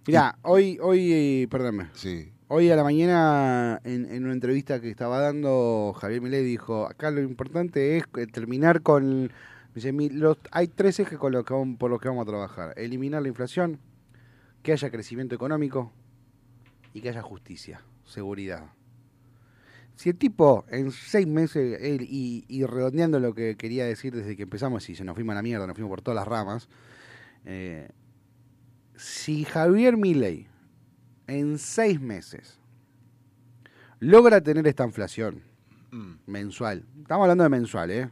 [0.07, 5.19] Mirá, hoy, hoy, perdóname, sí, hoy a la mañana en, en una entrevista que estaba
[5.19, 9.31] dando, Javier Milei dijo, acá lo importante es terminar con,
[9.75, 12.73] dice, "Mi- los, hay tres ejes con los que por los que vamos a trabajar.
[12.77, 13.79] Eliminar la inflación,
[14.63, 15.91] que haya crecimiento económico
[16.93, 18.65] y que haya justicia, seguridad.
[19.95, 24.35] Si el tipo en seis meses, él, y, y redondeando lo que quería decir desde
[24.35, 26.69] que empezamos, y se nos fuimos a la mierda, nos fuimos por todas las ramas,
[27.45, 27.89] eh,
[28.95, 30.47] si Javier Milei
[31.27, 32.59] en seis meses
[33.99, 35.43] logra tener esta inflación
[35.91, 36.13] Mm.
[36.25, 38.09] mensual, estamos hablando de mensual, ¿eh?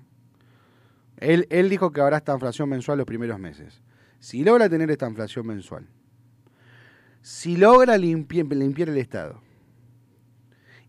[1.19, 3.81] Él, él dijo que habrá esta inflación mensual los primeros meses.
[4.19, 5.87] Si logra tener esta inflación mensual,
[7.21, 9.41] si logra limpiar, limpiar el Estado,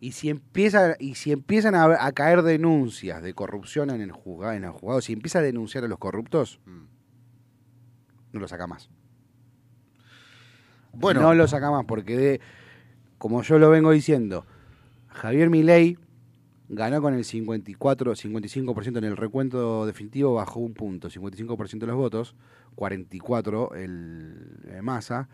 [0.00, 4.54] y si empieza y si empiezan a, a caer denuncias de corrupción en el juzgado,
[4.54, 6.86] en el juzgado, si empieza a denunciar a los corruptos, Mm.
[8.32, 8.88] no lo saca más.
[10.92, 12.40] Bueno, No lo saca más porque, de,
[13.18, 14.46] como yo lo vengo diciendo,
[15.08, 15.98] Javier Milei
[16.70, 21.96] ganó con el 54, 55% en el recuento definitivo, bajó un punto, 55% de los
[21.96, 22.36] votos,
[22.76, 24.36] 44 el,
[24.72, 25.28] el Massa,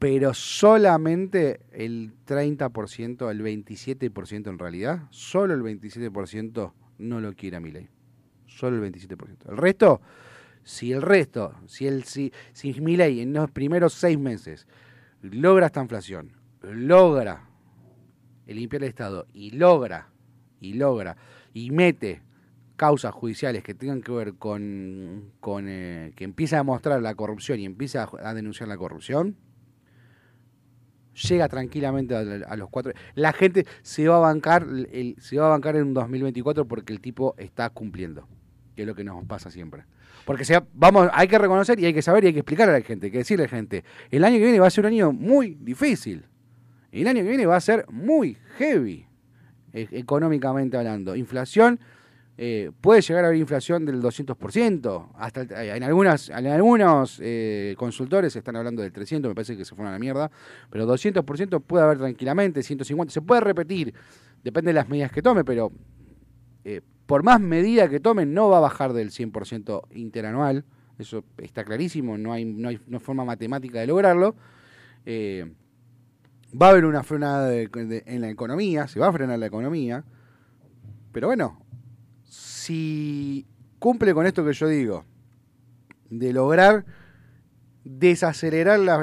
[0.00, 7.60] pero solamente el 30%, el 27% en realidad, solo el 27% no lo quiere a
[7.60, 7.88] Milei.
[8.46, 9.50] Solo el 27%.
[9.50, 10.00] El resto,
[10.64, 14.66] si el resto, si el si, si Milei en los primeros seis meses
[15.22, 17.47] logra esta inflación, logra
[18.56, 20.10] limpiar el Estado y logra,
[20.60, 21.16] y logra,
[21.52, 22.22] y mete
[22.76, 27.58] causas judiciales que tengan que ver con, con eh, que empieza a mostrar la corrupción
[27.58, 29.36] y empieza a, denunciar la corrupción,
[31.28, 32.92] llega tranquilamente a, a los cuatro.
[33.14, 36.92] La gente se va a bancar, el, se va a bancar en un 2024 porque
[36.92, 38.28] el tipo está cumpliendo,
[38.76, 39.84] que es lo que nos pasa siempre.
[40.24, 42.72] Porque se, vamos, hay que reconocer y hay que saber y hay que explicar a
[42.72, 44.84] la gente, hay que decirle a la gente, el año que viene va a ser
[44.84, 46.24] un año muy difícil.
[46.92, 49.06] El año que viene va a ser muy heavy,
[49.72, 51.14] e- económicamente hablando.
[51.16, 51.78] Inflación,
[52.38, 55.10] eh, puede llegar a haber inflación del 200%.
[55.16, 59.64] Hasta el- en algunas, en algunos eh, consultores están hablando del 300, me parece que
[59.64, 60.30] se fueron a la mierda.
[60.70, 63.12] Pero 200% puede haber tranquilamente, 150%.
[63.12, 63.92] Se puede repetir,
[64.42, 65.72] depende de las medidas que tome, pero
[66.64, 70.64] eh, por más medida que tome, no va a bajar del 100% interanual.
[70.98, 74.36] Eso está clarísimo, no hay, no hay, no forma matemática de lograrlo.
[75.06, 75.52] Eh,
[76.50, 80.04] Va a haber una frenada en la economía, se va a frenar la economía.
[81.12, 81.60] Pero bueno,
[82.24, 83.46] si
[83.78, 85.04] cumple con esto que yo digo,
[86.10, 86.86] de lograr
[87.84, 88.98] desacelerar la,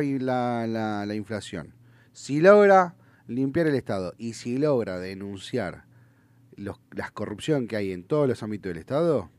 [1.06, 1.76] la, inflación,
[2.14, 2.96] si logra
[3.28, 5.86] limpiar el Estado y si logra denunciar
[6.56, 9.30] los, la corrupción que hay en todos los ámbitos del Estado,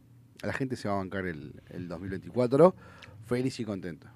[0.42, 2.74] la gente se va a bancar el, el 2024
[3.26, 4.15] feliz y contento.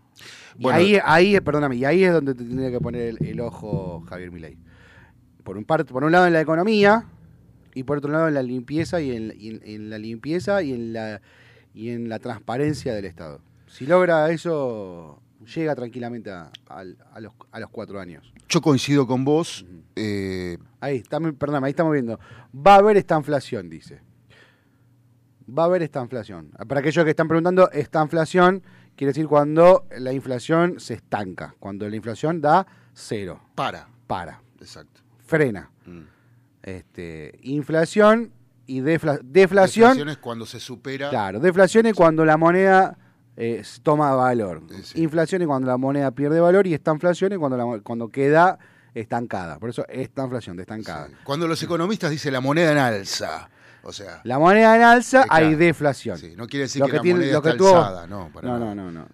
[0.59, 4.31] Y ahí, ahí, perdóname, y ahí es donde te tendría que poner el, ojo Javier
[4.31, 4.59] Milei.
[5.45, 7.07] Por un, parte, por un lado en la economía
[7.75, 11.21] y por otro lado en la limpieza y en, la limpieza y en la
[11.73, 13.41] y en la transparencia del Estado.
[13.67, 15.23] Si logra eso,
[15.55, 16.51] llega tranquilamente a,
[17.21, 18.33] los, a los cuatro años.
[18.49, 19.65] Yo coincido con vos.
[19.95, 22.19] Eh, ahí, está, perdón, ahí estamos viendo.
[22.55, 24.01] Va a haber esta inflación, dice.
[25.49, 26.51] Va a haber esta inflación.
[26.67, 28.63] Para aquellos que están preguntando, esta inflación
[29.01, 33.41] quiere decir cuando la inflación se estanca, cuando la inflación da cero.
[33.55, 33.89] Para.
[34.07, 34.43] Para.
[34.61, 35.01] Exacto.
[35.25, 35.71] Frena.
[35.87, 36.03] Mm.
[36.63, 38.31] Este, inflación
[38.67, 39.33] y deflación.
[39.33, 41.09] Deflación es cuando se supera.
[41.09, 42.99] Claro, deflación es cuando la moneda
[43.39, 44.65] eh, toma valor.
[44.97, 48.59] Inflación es cuando la moneda pierde valor y esta inflación es cuando, la, cuando queda
[48.93, 49.59] estancada.
[49.59, 51.09] Por eso esta inflación de estancada.
[51.25, 53.49] Cuando los economistas dicen la moneda en alza.
[53.83, 56.19] O sea, la moneda en alza hay deflación.
[56.37, 59.07] no quiere decir que, la moneda está alzada, no, no, no, no, no,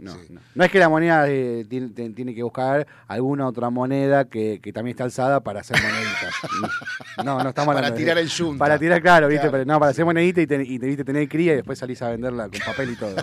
[0.55, 5.05] no, es que la moneda eh, tiene, que buscar alguna otra moneda que, también está
[5.05, 6.35] alzada para hacer moneditas.
[7.25, 8.59] no, no estamos Para tirar el yunta.
[8.59, 9.49] Para tirar, claro, ¿viste?
[9.65, 12.49] no, para hacer monedita y, te, y te, tener cría y después salís a venderla
[12.49, 13.15] con papel y todo.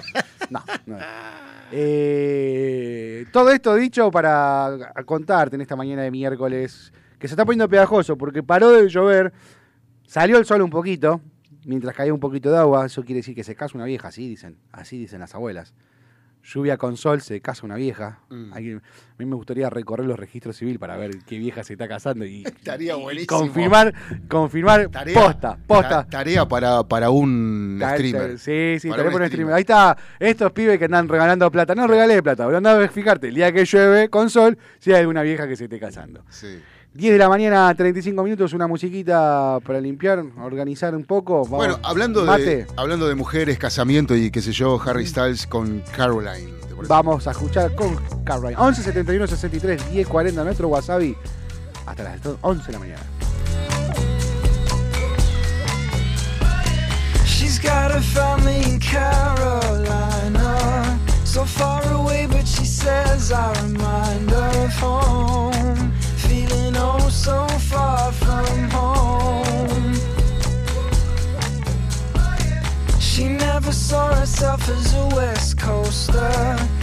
[0.49, 0.97] No, no.
[1.75, 7.67] Eh, todo esto dicho para contarte en esta mañana de miércoles que se está poniendo
[7.67, 9.33] pegajoso porque paró de llover,
[10.05, 11.21] salió el sol un poquito,
[11.65, 14.27] mientras caía un poquito de agua, eso quiere decir que se casa una vieja, así
[14.27, 15.73] dicen, así dicen las abuelas.
[16.45, 18.19] Lluvia con sol, se casa una vieja.
[18.29, 18.53] Mm.
[18.53, 22.25] a mí me gustaría recorrer los registros civiles para ver qué vieja se está casando
[22.25, 23.39] y, Estaría buenísimo.
[23.39, 23.93] confirmar,
[24.27, 26.05] confirmar posta, posta.
[26.05, 28.37] Tarea para, para un streamer.
[28.39, 29.53] Sí, sí, tarea para un streamer.
[29.53, 31.75] Ahí está, estos pibes que andan regalando plata.
[31.75, 34.99] No regalé plata, pero andá a fijarte, el día que llueve con sol, si hay
[34.99, 36.25] alguna vieja que se esté casando.
[36.29, 36.59] Sí.
[36.95, 41.43] 10 de la mañana, 35 minutos, una musiquita para limpiar, organizar un poco.
[41.45, 46.53] bueno, hablando de, hablando de mujeres, casamiento y qué sé yo, Harry Styles con Caroline.
[46.87, 48.55] Vamos a escuchar con Caroline.
[48.59, 51.17] 11 71 63 10 40 nuestro Wasabi
[51.87, 53.01] hasta las 11 de la mañana.
[57.25, 60.39] She's got a family in Carolina,
[61.25, 65.93] so far away, but she says I remind her of home.
[67.09, 69.93] So far from home.
[72.99, 76.82] She never saw herself as a West Coaster.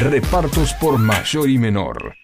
[0.00, 2.14] repartos por mayor y menor.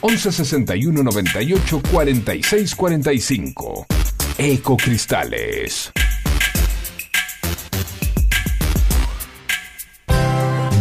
[0.00, 3.86] 11 61 98 46 45
[4.38, 5.92] Ecocristales.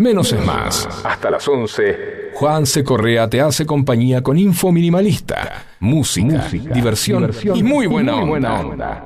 [0.00, 0.88] Menos es más.
[1.04, 2.30] Hasta las 11.
[2.32, 2.82] Juan C.
[2.82, 9.04] Correa te hace compañía con info minimalista, música, diversión, y muy buena, onda.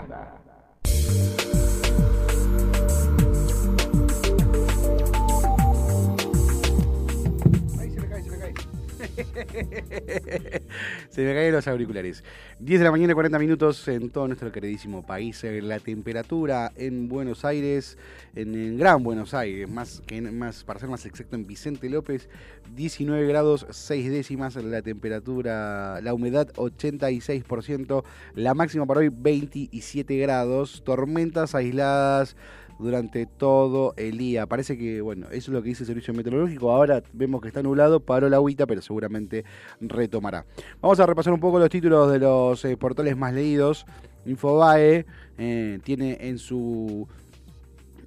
[11.09, 12.25] Se me caen los auriculares.
[12.59, 15.43] 10 de la mañana, 40 minutos en todo nuestro queridísimo país.
[15.45, 17.99] Eh, la temperatura en Buenos Aires,
[18.35, 22.29] en Gran Buenos Aires, más que más, para ser más exacto, en Vicente López,
[22.75, 30.83] 19 grados 6 décimas la temperatura, la humedad 86%, la máxima para hoy 27 grados,
[30.85, 32.37] tormentas aisladas
[32.79, 34.47] durante todo el día.
[34.47, 36.71] Parece que, bueno, eso es lo que dice el servicio meteorológico.
[36.71, 39.45] Ahora vemos que está nublado, paró la agüita, pero seguramente
[39.81, 40.45] retomará.
[40.81, 43.87] Vamos a repasar un poco los títulos de los eh, portales más leídos.
[44.27, 45.07] Infobae
[45.39, 47.07] eh, tiene en su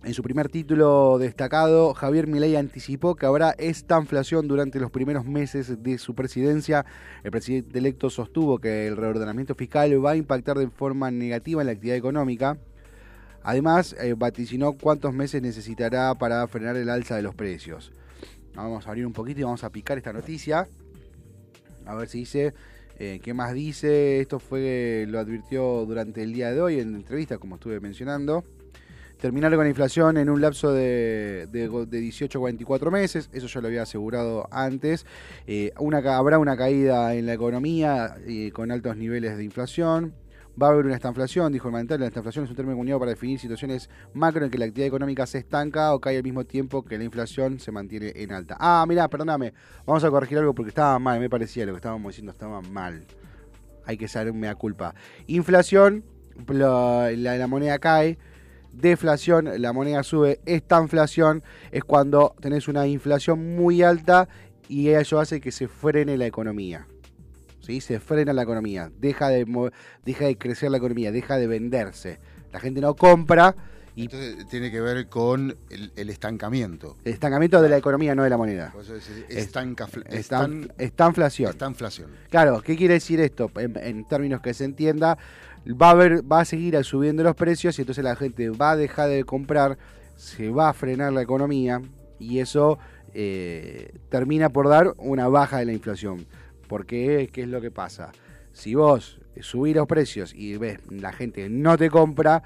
[0.07, 5.25] en su primer título destacado, Javier Milei anticipó que habrá esta inflación durante los primeros
[5.25, 6.85] meses de su presidencia.
[7.25, 11.65] El presidente electo sostuvo que el reordenamiento fiscal va a impactar de forma negativa en
[11.65, 12.57] la actividad económica.
[13.47, 17.93] Además, eh, vaticinó cuántos meses necesitará para frenar el alza de los precios.
[18.53, 20.67] Vamos a abrir un poquito y vamos a picar esta noticia.
[21.85, 22.53] A ver si dice.
[22.99, 24.19] Eh, ¿Qué más dice?
[24.19, 28.43] Esto fue, lo advirtió durante el día de hoy en entrevista, como estuve mencionando.
[29.21, 33.61] Terminar con la inflación en un lapso de, de, 18 a 24 meses, eso ya
[33.61, 35.05] lo había asegurado antes.
[35.45, 38.17] Eh, habrá una caída en la economía
[38.51, 40.13] con altos niveles de inflación.
[40.61, 42.01] Va a haber una estanflación, dijo el mandatario.
[42.01, 45.27] La estanflación es un término unido para definir situaciones macro en que la actividad económica
[45.27, 48.57] se estanca o cae al mismo tiempo que la inflación se mantiene en alta.
[48.59, 49.53] Ah, mirá, perdóname.
[49.85, 53.05] Vamos a corregir algo porque estaba mal, me parecía lo que estábamos diciendo estaba mal.
[53.85, 54.95] Hay que saber da culpa.
[55.27, 56.03] Inflación,
[56.47, 58.17] la, la moneda cae
[58.73, 64.27] deflación, la moneda sube, estanflación es cuando tenés una inflación muy alta
[64.69, 66.87] y eso hace que se frene la economía.
[67.81, 69.45] Se frena la economía, deja de,
[70.05, 72.19] deja de crecer la economía, deja de venderse.
[72.53, 73.55] La gente no compra.
[73.95, 76.95] Y Entonces tiene que ver con el, estancamiento.
[77.03, 78.73] El estancamiento de la economía, no de la moneda.
[79.27, 81.49] Estanca, estan, estanflación.
[81.49, 82.11] Estanflación.
[82.29, 83.51] Claro, ¿qué quiere decir esto?
[83.55, 85.17] En, términos que se entienda,
[85.69, 88.75] va a, haber, va a seguir subiendo los precios y entonces la gente va a
[88.77, 89.77] dejar de comprar,
[90.15, 91.81] se va a frenar la economía
[92.19, 92.77] y eso
[93.13, 96.27] eh, termina por dar una baja de la inflación.
[96.67, 98.11] Porque, ¿qué es lo que pasa?
[98.51, 102.43] Si vos subís los precios y ves la gente no te compra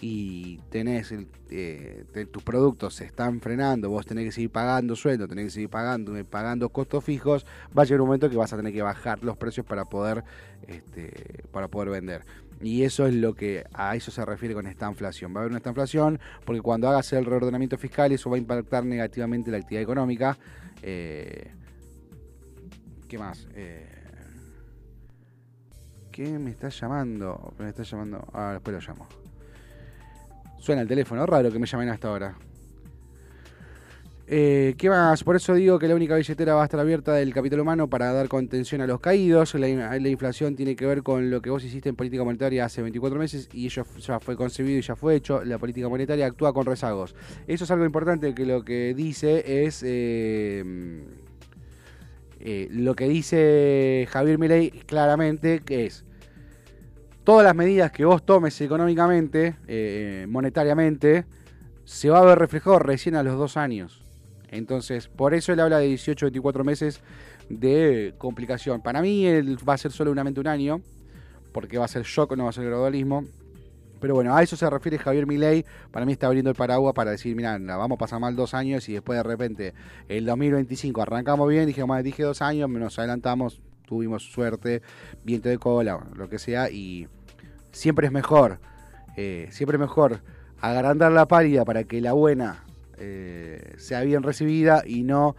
[0.00, 1.14] y tenés
[1.50, 5.70] eh, tus productos se están frenando, vos tenés que seguir pagando sueldo, tenés que seguir
[5.70, 7.46] pagando, pagando costos fijos,
[7.76, 10.24] va a llegar un momento que vas a tener que bajar los precios para poder,
[10.66, 12.24] este, para poder vender.
[12.60, 15.32] Y eso es lo que a eso se refiere con esta inflación.
[15.34, 18.84] Va a haber una inflación porque cuando hagas el reordenamiento fiscal eso va a impactar
[18.84, 20.38] negativamente la actividad económica.
[20.82, 21.50] Eh,
[23.12, 23.46] ¿Qué más?
[23.54, 23.86] Eh,
[26.10, 27.52] ¿Qué me está llamando?
[27.58, 28.26] Me está llamando.
[28.32, 29.06] Ah, después lo llamo.
[30.58, 32.34] Suena el teléfono, raro que me llamen hasta ahora.
[34.26, 35.24] Eh, ¿Qué más?
[35.24, 38.14] Por eso digo que la única billetera va a estar abierta del capital humano para
[38.14, 39.54] dar contención a los caídos.
[39.56, 43.18] La, inflación tiene que ver con lo que vos hiciste en política monetaria hace 24
[43.18, 45.44] meses y ello ya fue concebido y ya fue hecho.
[45.44, 47.14] La política monetaria actúa con rezagos.
[47.46, 49.82] Eso es algo importante que lo que dice es...
[49.84, 51.04] Eh,
[52.42, 56.04] eh, lo que dice Javier Milei claramente que es
[57.24, 59.56] todas las medidas que vos tomes económicamente,
[60.28, 61.24] monetariamente,
[61.84, 64.02] se va a ver reflejado recién a los dos años.
[64.52, 67.00] Entonces, por eso él habla de 18, 24 meses
[67.48, 68.82] de complicación.
[68.82, 70.82] Para mí él va a ser solamente un año,
[71.52, 73.24] porque va a ser shock, no va a ser gradualismo.
[74.02, 75.64] Pero bueno, a eso se refiere Javier Milei.
[75.92, 78.88] Para mí está abriendo el paraguas para decir, mira, vamos a pasar mal dos años
[78.88, 79.74] y después de repente
[80.08, 84.82] el 2025 arrancamos bien, dije, dije dos años, nos adelantamos, tuvimos suerte,
[85.22, 87.06] viento de cola, lo que sea, y
[87.70, 88.58] siempre es mejor,
[89.16, 90.20] eh, siempre es mejor
[90.60, 92.64] agrandar la pálida para que la buena
[92.98, 95.36] eh, sea bien recibida y no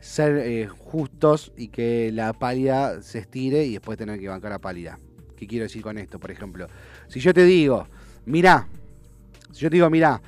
[0.00, 4.58] ser eh, justos y que la pálida se estire y después tener que bancar la
[4.58, 4.98] pálida.
[5.42, 6.20] ¿Qué quiero decir con esto?
[6.20, 6.68] Por ejemplo,
[7.08, 7.88] si yo te digo,
[8.26, 8.66] mira,
[9.52, 10.20] si yo te digo, mira,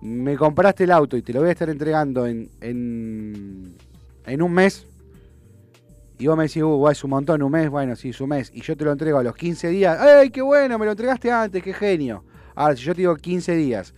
[0.00, 3.74] me compraste el auto y te lo voy a estar entregando en, en,
[4.26, 4.86] en un mes,
[6.18, 8.50] y vos me decís, uh, es un montón, un mes, bueno, sí, es un mes,
[8.54, 10.78] y yo te lo entrego a los 15 días, ¡ay, qué bueno!
[10.78, 12.24] Me lo entregaste antes, qué genio.
[12.54, 13.94] Ahora, si yo te digo 15 días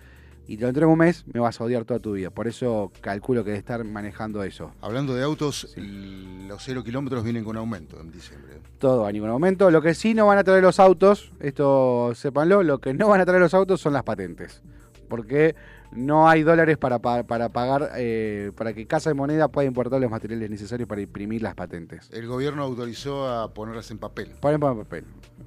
[0.46, 2.30] y te lo entrego un mes, me vas a odiar toda tu vida.
[2.30, 4.72] Por eso calculo que de estar manejando eso.
[4.80, 8.54] Hablando de autos, los cero kilómetros vienen con aumento en diciembre.
[8.78, 9.70] Todo va a ningún aumento.
[9.70, 13.20] Lo que sí no van a traer los autos, esto sépanlo, lo que no van
[13.20, 14.62] a traer los autos son las patentes.
[15.08, 15.54] Porque
[15.92, 20.10] no hay dólares para, para, pagar, eh, para que Casa de Moneda pueda importar los
[20.10, 22.10] materiales necesarios para imprimir las patentes.
[22.10, 24.32] El gobierno autorizó a ponerlas en papel.
[24.40, 25.04] Ponen en papel.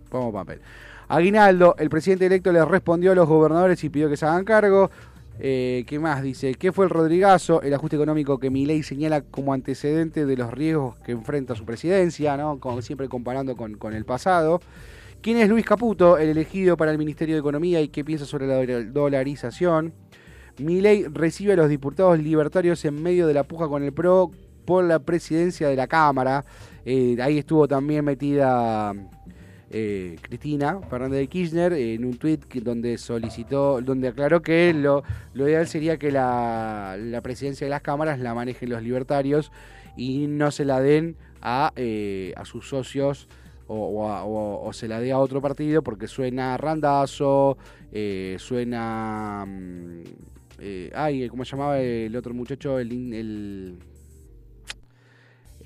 [0.10, 0.62] Pongo papel.
[1.10, 4.92] Aguinaldo, el presidente electo le respondió a los gobernadores y pidió que se hagan cargo.
[5.40, 6.22] Eh, ¿Qué más?
[6.22, 7.62] Dice, ¿qué fue el Rodrigazo?
[7.62, 12.36] El ajuste económico que Milei señala como antecedente de los riesgos que enfrenta su presidencia,
[12.36, 12.60] ¿no?
[12.60, 14.60] Como siempre comparando con, el pasado.
[15.22, 18.48] ¿Quién es Luis Caputo, el elegido para el Ministerio de Economía y qué piensa sobre
[18.48, 19.94] la dolarización?
[20.58, 24.32] Milei recibe a los diputados libertarios en medio de la puja con el PRO
[24.66, 26.44] por la presidencia de la Cámara.
[26.84, 28.94] Eh, ahí estuvo también metida
[29.70, 35.04] eh, Cristina Fernández de Kirchner en un tuit donde solicitó, donde aclaró que lo,
[35.36, 39.52] ideal sería que la, presidencia de las cámaras la manejen los libertarios
[39.98, 43.28] y no se la den a, eh, a sus socios
[43.68, 47.58] o, se la dé a otro partido porque suena randazo,
[47.92, 49.46] eh, suena...
[49.46, 50.04] Mm,
[50.96, 52.80] ay, ¿cómo llamaba el otro muchacho?
[52.80, 53.14] El...
[53.14, 53.78] el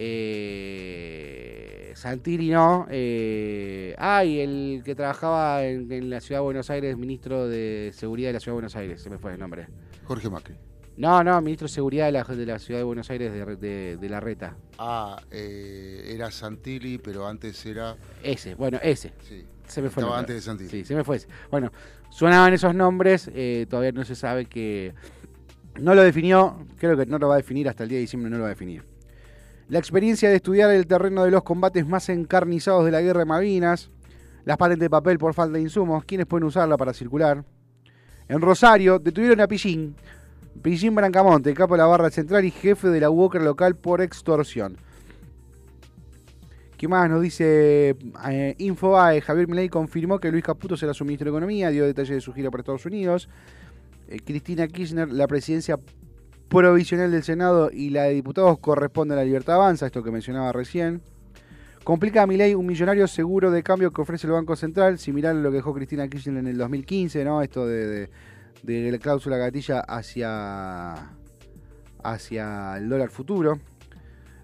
[0.04, 2.88] eh, Santilli no.
[2.90, 8.34] Eh, ay, el que trabajaba en, la ciudad de Buenos Aires, ministro de Seguridad de
[8.34, 9.68] la ciudad de Buenos Aires, se me fue el nombre.
[10.06, 10.56] Jorge Macri.
[10.98, 14.10] No, no, ministro de Seguridad de la, de la ciudad de Buenos Aires de, de,
[14.10, 14.58] la Reta.
[14.80, 17.96] Ah, eh, era Santilli, pero antes era.
[18.24, 19.14] Ese, bueno, ese.
[19.28, 19.46] Sí.
[19.68, 20.02] Se me fue.
[20.02, 20.70] Estaba antes de Santilli.
[20.70, 21.22] Sí, se me fue.
[21.52, 21.72] Bueno,
[22.10, 24.94] sonaban esos nombres, eh, todavía no se sabe que.
[25.80, 28.30] No lo definió, creo que no lo va a definir hasta el día de diciembre,
[28.30, 28.84] no lo va a definir.
[29.72, 33.26] La experiencia de estudiar el terreno de los combates más encarnizados de la guerra de
[33.26, 33.90] Malvinas.
[34.44, 36.04] Las patentes de papel por falta de insumos.
[36.04, 37.46] ¿Quiénes pueden usarla para circular?
[38.28, 39.96] En Rosario detuvieron a Pillín.
[40.62, 44.76] Pillín Brancamonte, capo de la barra central y jefe de la Walker local por extorsión.
[46.76, 47.96] ¿Qué más nos dice
[48.28, 49.22] eh, Infobae?
[49.22, 52.34] Javier Milei confirmó que Luis Caputo será su ministro de Economía, dio detalles de su
[52.34, 53.30] gira por Estados Unidos.
[54.10, 55.80] Eh, Cristina Kirchner, la presidencia
[56.52, 60.52] provisional del Senado y la de diputados corresponde a la Libertad Avanza, esto que mencionaba
[60.52, 61.02] recién.
[61.86, 65.32] Complica a mi ley un millonario seguro de cambio que ofrece el Banco Central, similar
[65.32, 67.42] a lo que dejó Cristina Kirchner en el 2015, ¿no?
[67.42, 68.10] Esto de,
[68.64, 71.14] la cláusula gatilla hacia,
[72.04, 73.60] hacia el dólar futuro.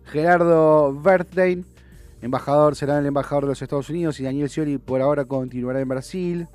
[0.06, 1.66] Gerardo Berthein,
[2.22, 5.90] embajador, será el embajador de los Estados Unidos y Daniel Scioli por ahora continuará en
[5.90, 6.48] Brasil.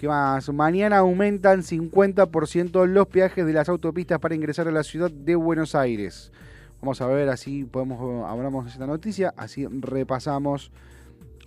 [0.00, 0.48] ¿Qué más?
[0.48, 5.74] Mañana aumentan 50% los peajes de las autopistas para ingresar a la ciudad de Buenos
[5.74, 6.32] Aires.
[6.80, 10.72] Vamos a ver, así podemos, hablamos de esta noticia, así repasamos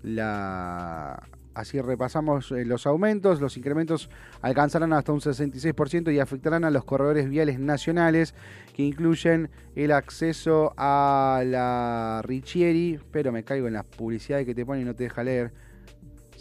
[0.04, 1.20] la,
[1.56, 4.12] Así repasamos eh, los aumentos, los incrementos
[4.43, 8.36] alcanzarán hasta un 66% y afectarán a los corredores viales nacionales
[8.76, 14.64] que incluyen el acceso a la Richieri, pero me caigo en las publicidades que te
[14.64, 15.51] ponen y no te deja leer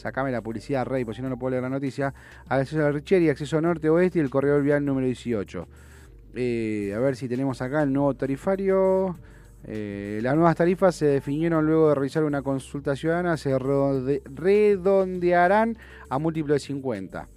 [0.03, 2.12] sacame la publicidad, Rey, por si no, no puedo leer la noticia.
[2.48, 5.68] Acceso a Richieri, acceso norte-oeste y el corredor vial número 18.
[6.34, 9.16] Eh, a ver si tenemos acá el nuevo tarifario.
[9.64, 15.78] Eh, las nuevas tarifas se definieron luego de realizar una consulta ciudadana, se redondearán
[16.09, 17.28] a múltiplo de 50.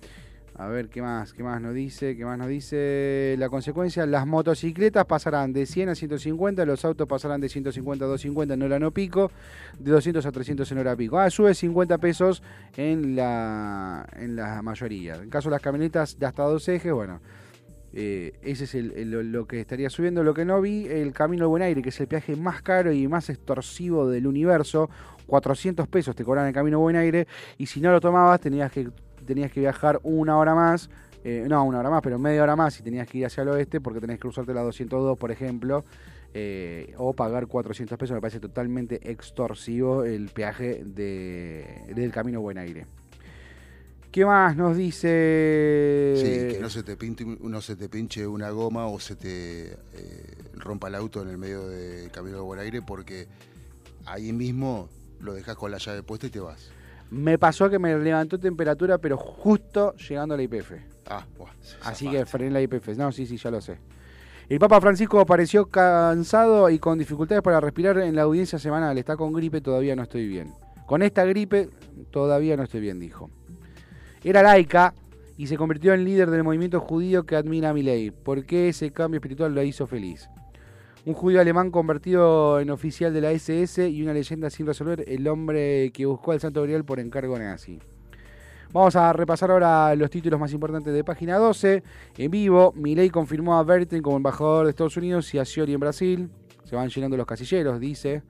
[0.57, 3.35] A ver qué más, qué más nos dice, qué más nos dice.
[3.37, 8.07] La consecuencia, las motocicletas pasarán de 100 a 150, los autos pasarán de 150 a
[8.07, 9.31] 250 en hora no pico,
[9.77, 11.19] de 200 a 300 en hora pico.
[11.19, 12.41] Ah, sube 50 pesos
[12.77, 15.15] en la, en la mayoría.
[15.15, 17.19] En caso de las camionetas de hasta dos ejes, bueno,
[17.91, 20.23] eh, ese es lo que estaría subiendo.
[20.23, 23.09] Lo que no vi, el Camino Buen Aire, que es el peaje más caro y
[23.09, 24.89] más extorsivo del universo.
[25.27, 27.27] 400 pesos te cobran el Camino Buen Aire
[27.57, 28.87] y si no lo tomabas tenías que
[29.25, 30.89] tenías que viajar una hora más,
[31.23, 33.49] eh, no una hora más, pero media hora más y tenías que ir hacia el
[33.49, 35.83] oeste porque tenías que cruzarte la 202, por ejemplo,
[36.33, 38.13] eh, o pagar 400 pesos.
[38.13, 42.85] Me parece totalmente extorsivo el peaje de, del Camino Buen Aire.
[44.15, 46.13] ¿Qué más nos dice?
[46.15, 49.73] Sí, que no se te, pinche, no se te pinche una goma o se te
[49.73, 49.77] eh,
[50.53, 53.27] rompa el auto en el medio del camino de buen aire porque
[54.05, 54.87] ahí mismo
[55.19, 56.71] lo dejas con la llave puesta y te vas.
[57.15, 60.73] Me pasó que me levantó temperatura, pero justo llegando a la IPF.
[61.07, 61.25] Ah,
[61.83, 62.89] Así que frené la IPF.
[62.97, 63.77] No, sí, sí, ya lo sé.
[64.49, 68.97] El Papa Francisco apareció cansado y con dificultades para respirar en la audiencia semanal.
[68.97, 70.51] Está con gripe, todavía no estoy bien.
[70.85, 71.69] Con esta gripe,
[72.11, 73.29] todavía no estoy bien, dijo.
[74.21, 74.93] Era laica
[75.37, 78.11] y se convirtió en líder del movimiento judío que admira a Milei.
[78.11, 80.27] ¿Por qué ese cambio espiritual lo hizo feliz?
[81.05, 85.27] Un judío alemán convertido en oficial de la SS y una leyenda sin resolver, el
[85.27, 87.79] hombre que buscó al Santo Grial por encargo nazi.
[88.73, 91.83] Vamos a repasar ahora los títulos más importantes de página 12.
[92.17, 95.79] En vivo, Milei confirmó a Bertin como embajador de Estados Unidos y a Scioli en
[95.79, 96.29] Brasil.
[96.63, 98.23] Se van llenando los casilleros, dice.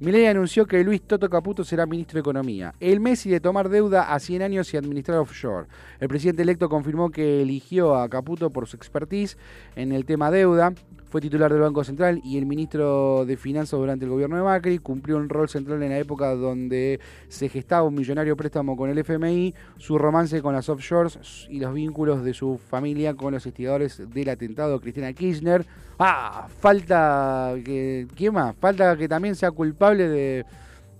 [0.00, 2.74] Milei anunció que Luis Toto Caputo será ministro de Economía.
[2.80, 5.68] El Messi de tomar deuda a 100 años y administrar offshore.
[6.00, 9.38] El presidente electo confirmó que eligió a Caputo por su expertise
[9.74, 10.74] en el tema deuda.
[11.08, 14.78] Fue titular del Banco Central y el ministro de Finanzas durante el gobierno de Macri.
[14.78, 18.98] Cumplió un rol central en la época donde se gestaba un millonario préstamo con el
[18.98, 24.02] FMI, su romance con las offshores y los vínculos de su familia con los instigadores
[24.10, 25.64] del atentado Cristina Kirchner.
[25.98, 28.06] Ah, falta que.
[28.14, 28.54] ¿Quién más?
[28.56, 30.44] Falta que también sea culpable de.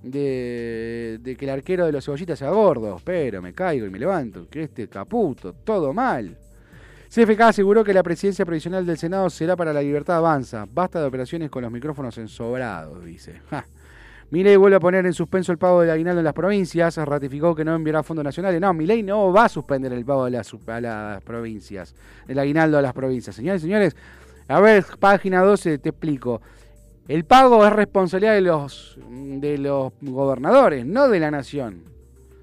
[0.03, 2.99] De, que el arquero de los cebollitas sea gordo.
[3.05, 4.49] Pero me caigo y me levanto.
[4.49, 6.35] Que este caputo, todo mal.
[7.09, 10.67] CFK aseguró que la presidencia provisional del Senado será para la libertad avanza.
[10.71, 13.41] Basta de operaciones con los micrófonos ensobrados, dice.
[13.51, 13.65] Ja.
[14.31, 17.65] Milei vuelve a poner en suspenso el pago del aguinaldo en las provincias, ratificó que
[17.65, 18.61] no enviará fondos nacionales.
[18.61, 21.95] No, Milei no va a suspender el pago de las, a las provincias,
[22.27, 23.35] el aguinaldo a las provincias.
[23.35, 23.97] Señores señores,
[24.47, 26.43] a ver, página 12, te explico.
[27.07, 31.85] El pago es responsabilidad de los, de los gobernadores, no de la nación.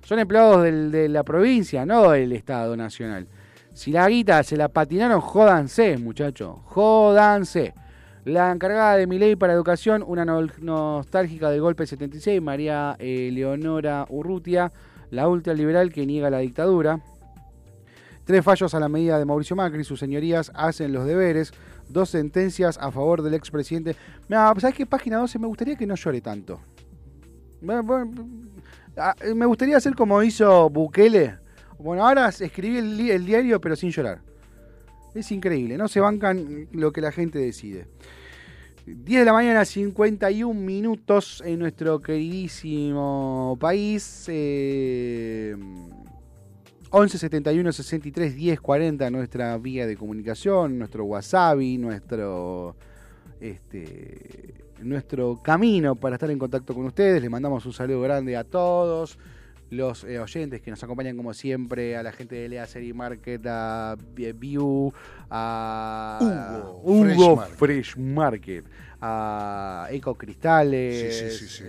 [0.02, 3.28] Son empleados de la provincia, no del Estado Nacional.
[3.76, 6.60] Si la guita se la patinaron, jódanse, muchachos.
[6.64, 7.74] Jódanse.
[8.24, 14.06] La encargada de mi ley para educación, una nostálgica del golpe 76, María eh, Leonora
[14.10, 14.72] Urrutia,
[15.12, 17.02] la ultraliberal que niega la dictadura.
[18.24, 21.52] Tres fallos a la medida de Mauricio Macri, sus señorías hacen los deberes.
[21.90, 23.98] Dos sentencias a favor del expresidente.
[24.30, 24.86] ¿Sabes qué?
[24.86, 26.62] Página 12 me gustaría que no llore tanto.
[28.98, 31.45] Ah, me gustaría hacer como hizo Bukele
[31.80, 32.78] bueno, ahora escribí
[33.10, 34.22] el, diario pero sin llorar.
[35.14, 37.88] Es increíble, no se bancan lo que la gente decide.
[38.86, 44.26] 10 de la mañana, 51 minutos en nuestro queridísimo país.
[44.28, 45.56] Eh,
[46.92, 52.76] 11 71 63 10 40, nuestra vía de comunicación, nuestro wasabi, nuestro,
[53.40, 57.22] este, nuestro camino para estar en contacto con ustedes.
[57.22, 59.18] Les mandamos un saludo grande a todos
[59.70, 63.42] los eh, oyentes que nos acompañan como siempre, a la gente de Lea Serie Market,
[63.48, 64.94] a View,
[65.30, 68.66] a Hugo, Fresh, Market.
[69.02, 71.62] a Eco Cristales,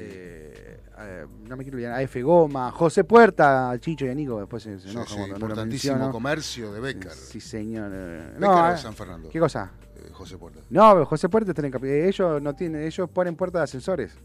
[0.98, 4.62] eh, no me quiero olvidar, a F Goma, José Puerta, Chicho y a Nico, después
[4.62, 7.12] se, enoja sí, importantísimo comercio de Becker.
[7.12, 7.90] Sí, señor.
[7.90, 9.28] Becker no, San Fernando.
[9.28, 9.72] ¿Qué cosa?
[9.96, 10.60] Eh, José Puerta.
[10.70, 14.16] No, José Puerta está en ellos no tienen, ellos ponen puertas de ascensores.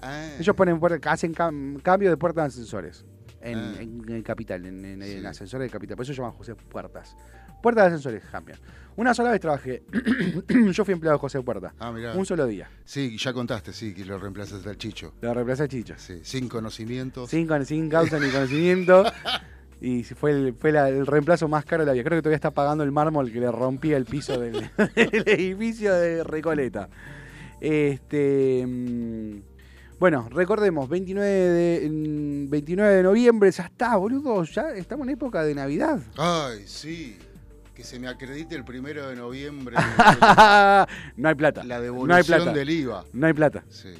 [0.00, 0.30] Ah.
[0.38, 3.04] Ellos ponen hacen cambio de puertas de ascensores
[3.40, 4.12] en, ah.
[4.14, 5.96] el capital, en, en, ascensores de capital.
[5.96, 7.16] Por eso llaman José Puertas.
[7.62, 8.58] Puertas de ascensores cambian.
[8.96, 9.82] Una sola vez trabajé.
[10.72, 11.74] Yo fui empleado de José Puerta.
[11.78, 12.68] Ah, Un solo día.
[12.84, 15.14] Sí, ya contaste, sí, que lo reemplazaste al Chicho.
[15.20, 15.94] Lo reemplazé al Chicho.
[15.96, 17.26] Sí, sin conocimiento.
[17.26, 19.04] Sin, sin causa ni conocimiento.
[19.80, 22.02] Y fue, el, fue el reemplazo más caro de la vida.
[22.02, 24.54] Creo que todavía está pagando el mármol que le rompía el piso del,
[24.96, 26.88] del edificio de Recoleta.
[27.60, 28.66] Este.
[29.98, 35.54] Bueno, recordemos, 29 de, 29 de noviembre, ya está, boludo, ya estamos en época de
[35.56, 36.00] Navidad.
[36.16, 37.18] Ay, sí.
[37.74, 39.76] Que se me acredite el primero de noviembre.
[41.16, 41.64] no hay plata.
[41.64, 42.52] La devolución no hay plata.
[42.52, 43.04] del IVA.
[43.12, 43.64] No hay plata.
[43.68, 43.94] Sí.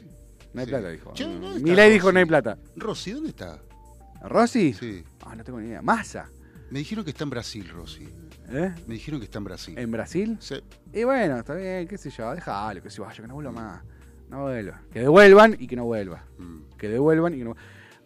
[0.52, 0.70] No hay Sí.
[0.70, 1.12] plata, dijo.
[1.14, 2.14] Che, ¿dónde está Milei dijo Rossi?
[2.14, 2.58] no hay plata.
[2.76, 3.58] Rosy, ¿dónde está?
[4.22, 4.72] ¿Rossi?
[4.74, 5.04] Sí.
[5.24, 5.82] Ah, no tengo ni idea.
[5.82, 6.28] Massa.
[6.70, 8.08] Me dijeron que está en Brasil, Rosy.
[8.50, 8.74] ¿Eh?
[8.86, 9.78] Me dijeron que está en Brasil.
[9.78, 10.36] ¿En Brasil?
[10.40, 10.56] Sí.
[10.92, 13.82] Y bueno, está bien, qué sé yo, déjalo, que se vaya, que no vuelva más.
[14.30, 14.80] No vuelva.
[14.92, 16.24] Que devuelvan y que no vuelva.
[16.38, 16.76] Mm.
[16.76, 17.56] Que devuelvan y que no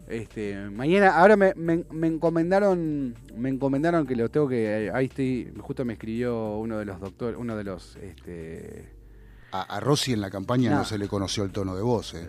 [0.09, 5.55] este, mañana, ahora me, me- me encomendaron, me encomendaron que lo tengo que, ahí estoy,
[5.61, 8.91] justo me escribió uno de los doctores, uno de los, este,
[9.53, 10.79] A, a Rossi en la campaña no.
[10.79, 10.85] No.
[10.85, 12.29] se le conoció el tono de voz, ¿eh?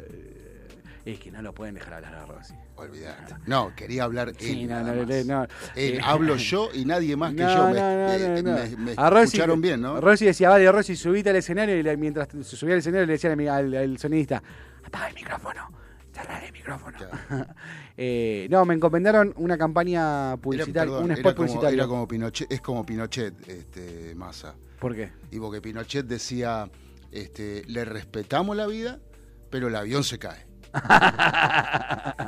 [1.06, 2.54] Es que no lo pueden dejar hablar a Rossi.
[2.76, 3.36] Olvidate.
[3.45, 4.36] No, quería hablar él.
[4.39, 5.26] Sí, no, nada no, más.
[5.26, 5.47] no, no.
[5.76, 7.70] Él, hablo yo y nadie más que yo.
[7.70, 9.99] Me, A Rossi- escucharon bien, ¿no?
[9.99, 13.32] Rossi decía, vale, Rossi, subite al escenario y le- mientras subía al escenario le decía
[13.34, 14.41] al, al- al sonidista,
[14.86, 15.70] apaga el micrófono,
[16.14, 16.97] cerrar el micrófono.
[16.97, 17.45] Claro.
[17.95, 21.78] Eh, no, me encomendaron una campaña publicitaria, un spot publicitario.
[21.78, 24.56] era como Pinochet, es como Pinochet, este, Massa.
[24.80, 25.12] ¿Por qué?
[25.30, 26.72] Y porque Pinochet decía,
[27.12, 28.99] este, le respetamos la vida,
[29.51, 30.43] pero el avión se cae.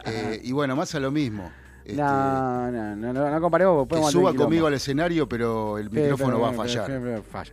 [0.05, 1.51] Eh, y bueno, Massa lo mismo.
[1.83, 3.87] Este, no, no, no, no, no comparemos.
[3.87, 6.85] que suba conmigo al escenario, pero el Sí, micrófono pero- va a fallar.
[6.87, 7.51] pero- pero falla.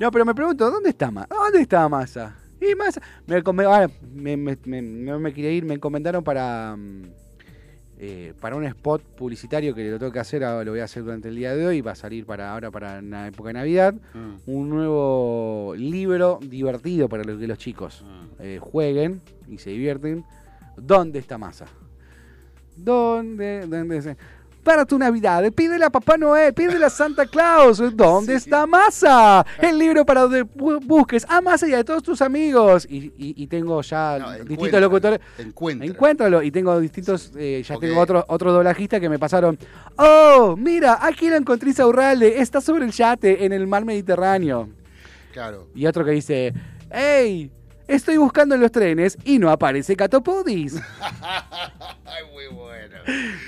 [0.00, 1.28] No, pero me pregunto, ¿dónde está Massa?
[1.34, 2.34] ¿Dónde está Massa?
[2.60, 3.42] Y Massa, me,
[4.36, 7.02] me, me, me- quería ir, me encomendaron para, mm,
[8.04, 11.04] eh, para un spot publicitario que lo tengo que hacer, ahora lo voy a hacer
[11.04, 13.94] durante el día de hoy, va a salir para ahora para la época de Navidad,
[13.94, 18.42] Mm, un nuevo libro divertido para que los chicos mm.
[18.42, 20.24] eh, jueguen y se divierten.
[20.76, 21.66] ¿Dónde está Massa?
[22.76, 23.68] ¿Dónde?
[23.68, 24.16] ¿Dónde?
[24.62, 27.78] Para tu Navidad, pídele a Papá Noel, pídele a Santa Claus.
[27.96, 28.44] ¿Dónde Sí.
[28.44, 29.44] está Massa?
[29.60, 32.86] El libro para donde bu- busques a Massa y a todos tus amigos.
[32.88, 35.18] Y, y- y tengo ya No, distintos locutores.
[35.38, 35.86] Encuentra.
[35.86, 36.42] Encuéntralo.
[36.42, 37.32] Y tengo distintos.
[37.36, 39.58] eh, ya tengo otros otros doblajistas que me pasaron.
[39.96, 42.40] Oh, mira, aquí lo encontré Isaurralde.
[42.40, 44.68] Está sobre el yate en el mar Mediterráneo.
[45.32, 45.66] Claro.
[45.74, 46.52] Y otro que dice,
[46.90, 47.50] ¡Ey!
[47.92, 50.76] Estoy buscando en los trenes y no aparece Catopodis.
[52.04, 52.96] Ay, muy bueno.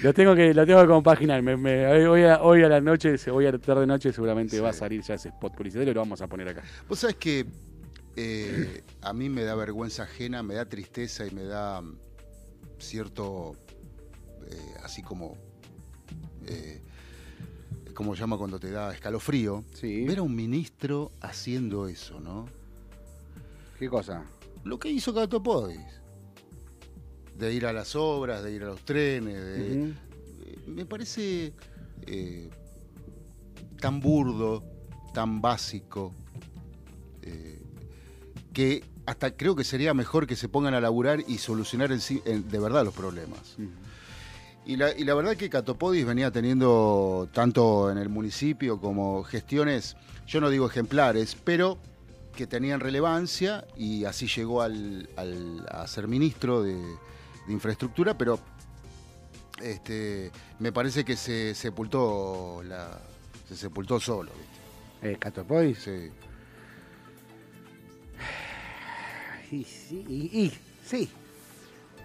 [0.02, 1.42] lo tengo que, lo tengo que compaginar.
[1.42, 4.62] Me- me- hoy, a, hoy a la noche, hoy a la tarde noche seguramente Sí.
[4.62, 6.62] va a salir ya ese spot publicitario y lo vamos a poner acá.
[6.88, 7.46] Vos sabés que
[8.16, 11.96] eh, a mí me da vergüenza ajena, me da tristeza y me da mm,
[12.78, 13.52] cierto,
[14.50, 15.38] eh, así como,
[16.46, 16.82] eh,
[17.94, 19.64] ¿cómo se llama cuando te da escalofrío?
[19.74, 20.04] Sí.
[20.04, 22.46] Ver a un ministro haciendo eso, ¿no?
[23.78, 24.22] ¿Qué cosa?
[24.64, 25.80] Lo que hizo Catopodis.
[27.38, 31.52] De ir a las obras, de ir a los trenes, de, eh, me parece
[32.06, 32.48] eh,
[33.80, 34.62] tan burdo,
[35.12, 36.14] tan básico,
[37.22, 37.60] eh,
[38.52, 42.22] que hasta creo que sería mejor que se pongan a laburar y solucionar en sí-
[42.24, 43.56] en- de verdad los problemas.
[44.64, 49.96] Y la, y la verdad que Catopodis venía teniendo, tanto en el municipio como gestiones,
[50.26, 51.78] yo no digo ejemplares, pero
[52.36, 58.38] que tenían relevancia y así llegó al, al- a ser ministro de, de infraestructura, pero
[59.62, 62.98] este, me parece que se sepultó, la,
[63.48, 64.30] se sepultó solo.
[65.02, 65.10] ¿viste?
[65.10, 65.74] Eh.
[65.74, 66.10] Sí.
[69.52, 70.52] Y, sí, y- y-
[70.84, 71.08] sí.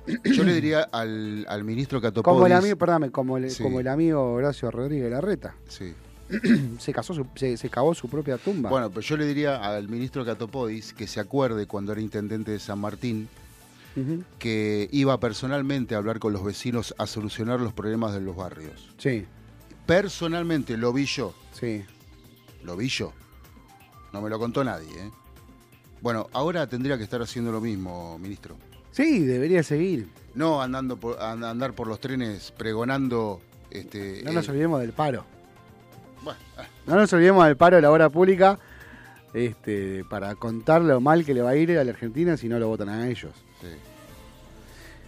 [0.25, 2.35] Yo le diría al, al ministro Catopodis...
[2.35, 3.63] Como el amigo, perdóname, como el, Sí.
[3.63, 5.55] como el amigo Horacio Rodríguez Larreta.
[5.67, 5.93] Sí.
[6.79, 8.69] Se casó, su- se, se cavó su propia tumba.
[8.69, 12.59] Bueno, pues yo le diría al ministro Catopodis que se acuerde cuando era intendente de
[12.59, 13.27] San Martín
[14.37, 18.93] que iba personalmente a hablar con los vecinos a solucionar los problemas de los barrios.
[18.97, 19.25] Sí,
[19.85, 21.83] Personalmente lo vi yo, sí.
[22.63, 23.11] lo vi yo.
[24.13, 24.87] No me lo contó nadie.
[24.93, 25.11] ¿eh?
[26.01, 28.55] Bueno, ahora tendría que estar haciendo lo mismo, ministro.
[28.91, 30.07] Sí, debería seguir.
[30.35, 33.41] No andando por, and- andar por los trenes pregonando...
[33.71, 35.25] Este, No nos eh, olvidemos del paro.
[36.23, 36.39] Bueno,
[36.87, 38.57] No nos olvidemos del paro de la obra pública
[39.33, 42.57] este, para contar lo mal que le va a ir a la Argentina si no
[42.59, 43.31] lo votan a ellos.
[43.61, 43.67] sí.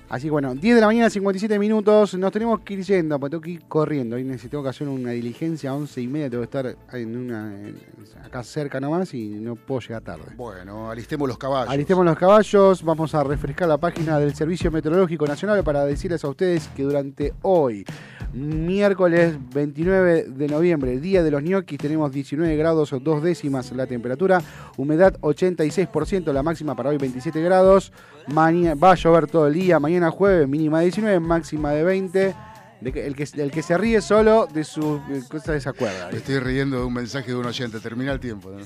[0.09, 2.15] Así que bueno, 10 de la mañana, 57 minutos.
[2.15, 4.17] Nos tenemos que ir yendo, porque tengo que ir corriendo.
[4.17, 6.29] Hoy necesito que hacer una diligencia a 11 y media.
[6.29, 7.77] Tengo que estar en una, en-
[8.21, 10.23] acá cerca nomás y no puedo llegar tarde.
[10.35, 11.69] Bueno, alistemos los caballos.
[11.73, 16.27] Alistemos los caballos, vamos a refrescar la página del Servicio Meteorológico Nacional para decirles a
[16.27, 17.85] ustedes que durante hoy,
[18.33, 23.87] miércoles 29 de noviembre, día de los ñoquis, tenemos 19 grados o dos décimas la
[23.87, 24.41] temperatura,
[24.77, 27.91] humedad 86%, la máxima para hoy 27 grados,
[28.27, 32.35] Maña- va a llover todo el día, mañana jueves mínima de 19, máxima de 20.
[32.81, 36.09] De que- el, que, el que se ríe solo de sus eh, cosas se acuerda.
[36.11, 37.79] Me estoy riendo de un mensaje de un oyente.
[37.79, 38.49] Termina el tiempo.
[38.49, 38.57] ¿no?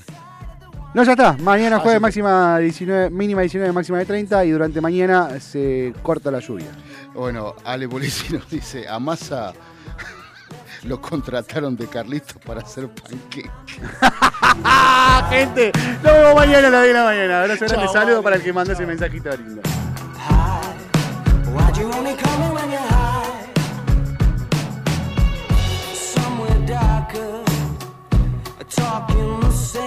[0.94, 1.34] No, ya está.
[1.42, 2.02] Mañana Ah, jueves sí.
[2.02, 6.68] máxima 19, mínima 19, máxima de 30 y durante mañana se corta la lluvia.
[7.16, 9.54] Bueno, Ale Polisi nos dice, a Massa,
[10.84, 13.50] lo contrataron de Carlitos para hacer panqueque.
[15.30, 15.72] Gente,
[16.04, 17.42] nos vemos mañana a las 10 de la mañana.
[17.42, 19.62] Abrazo grande, saludo para el que mandó ese mensajito lindo.
[28.68, 29.85] Talking the same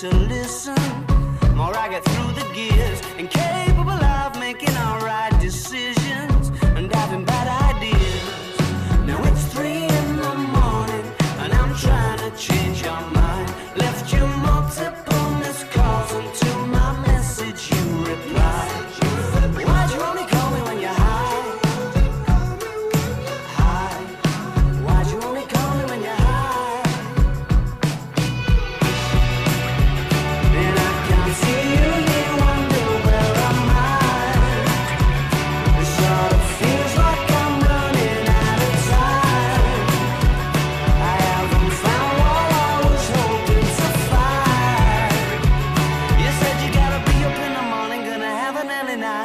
[0.00, 0.74] to listen.
[1.54, 9.06] More I get through the gears, incapable of making alright decisions and having bad ideas.
[9.06, 11.06] Now it's three in the morning,
[11.40, 13.19] and I'm trying to change your mind.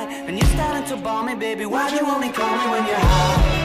[0.07, 1.65] And you're starting to bore me, baby.
[1.65, 3.64] Why'd you only call me when you're high?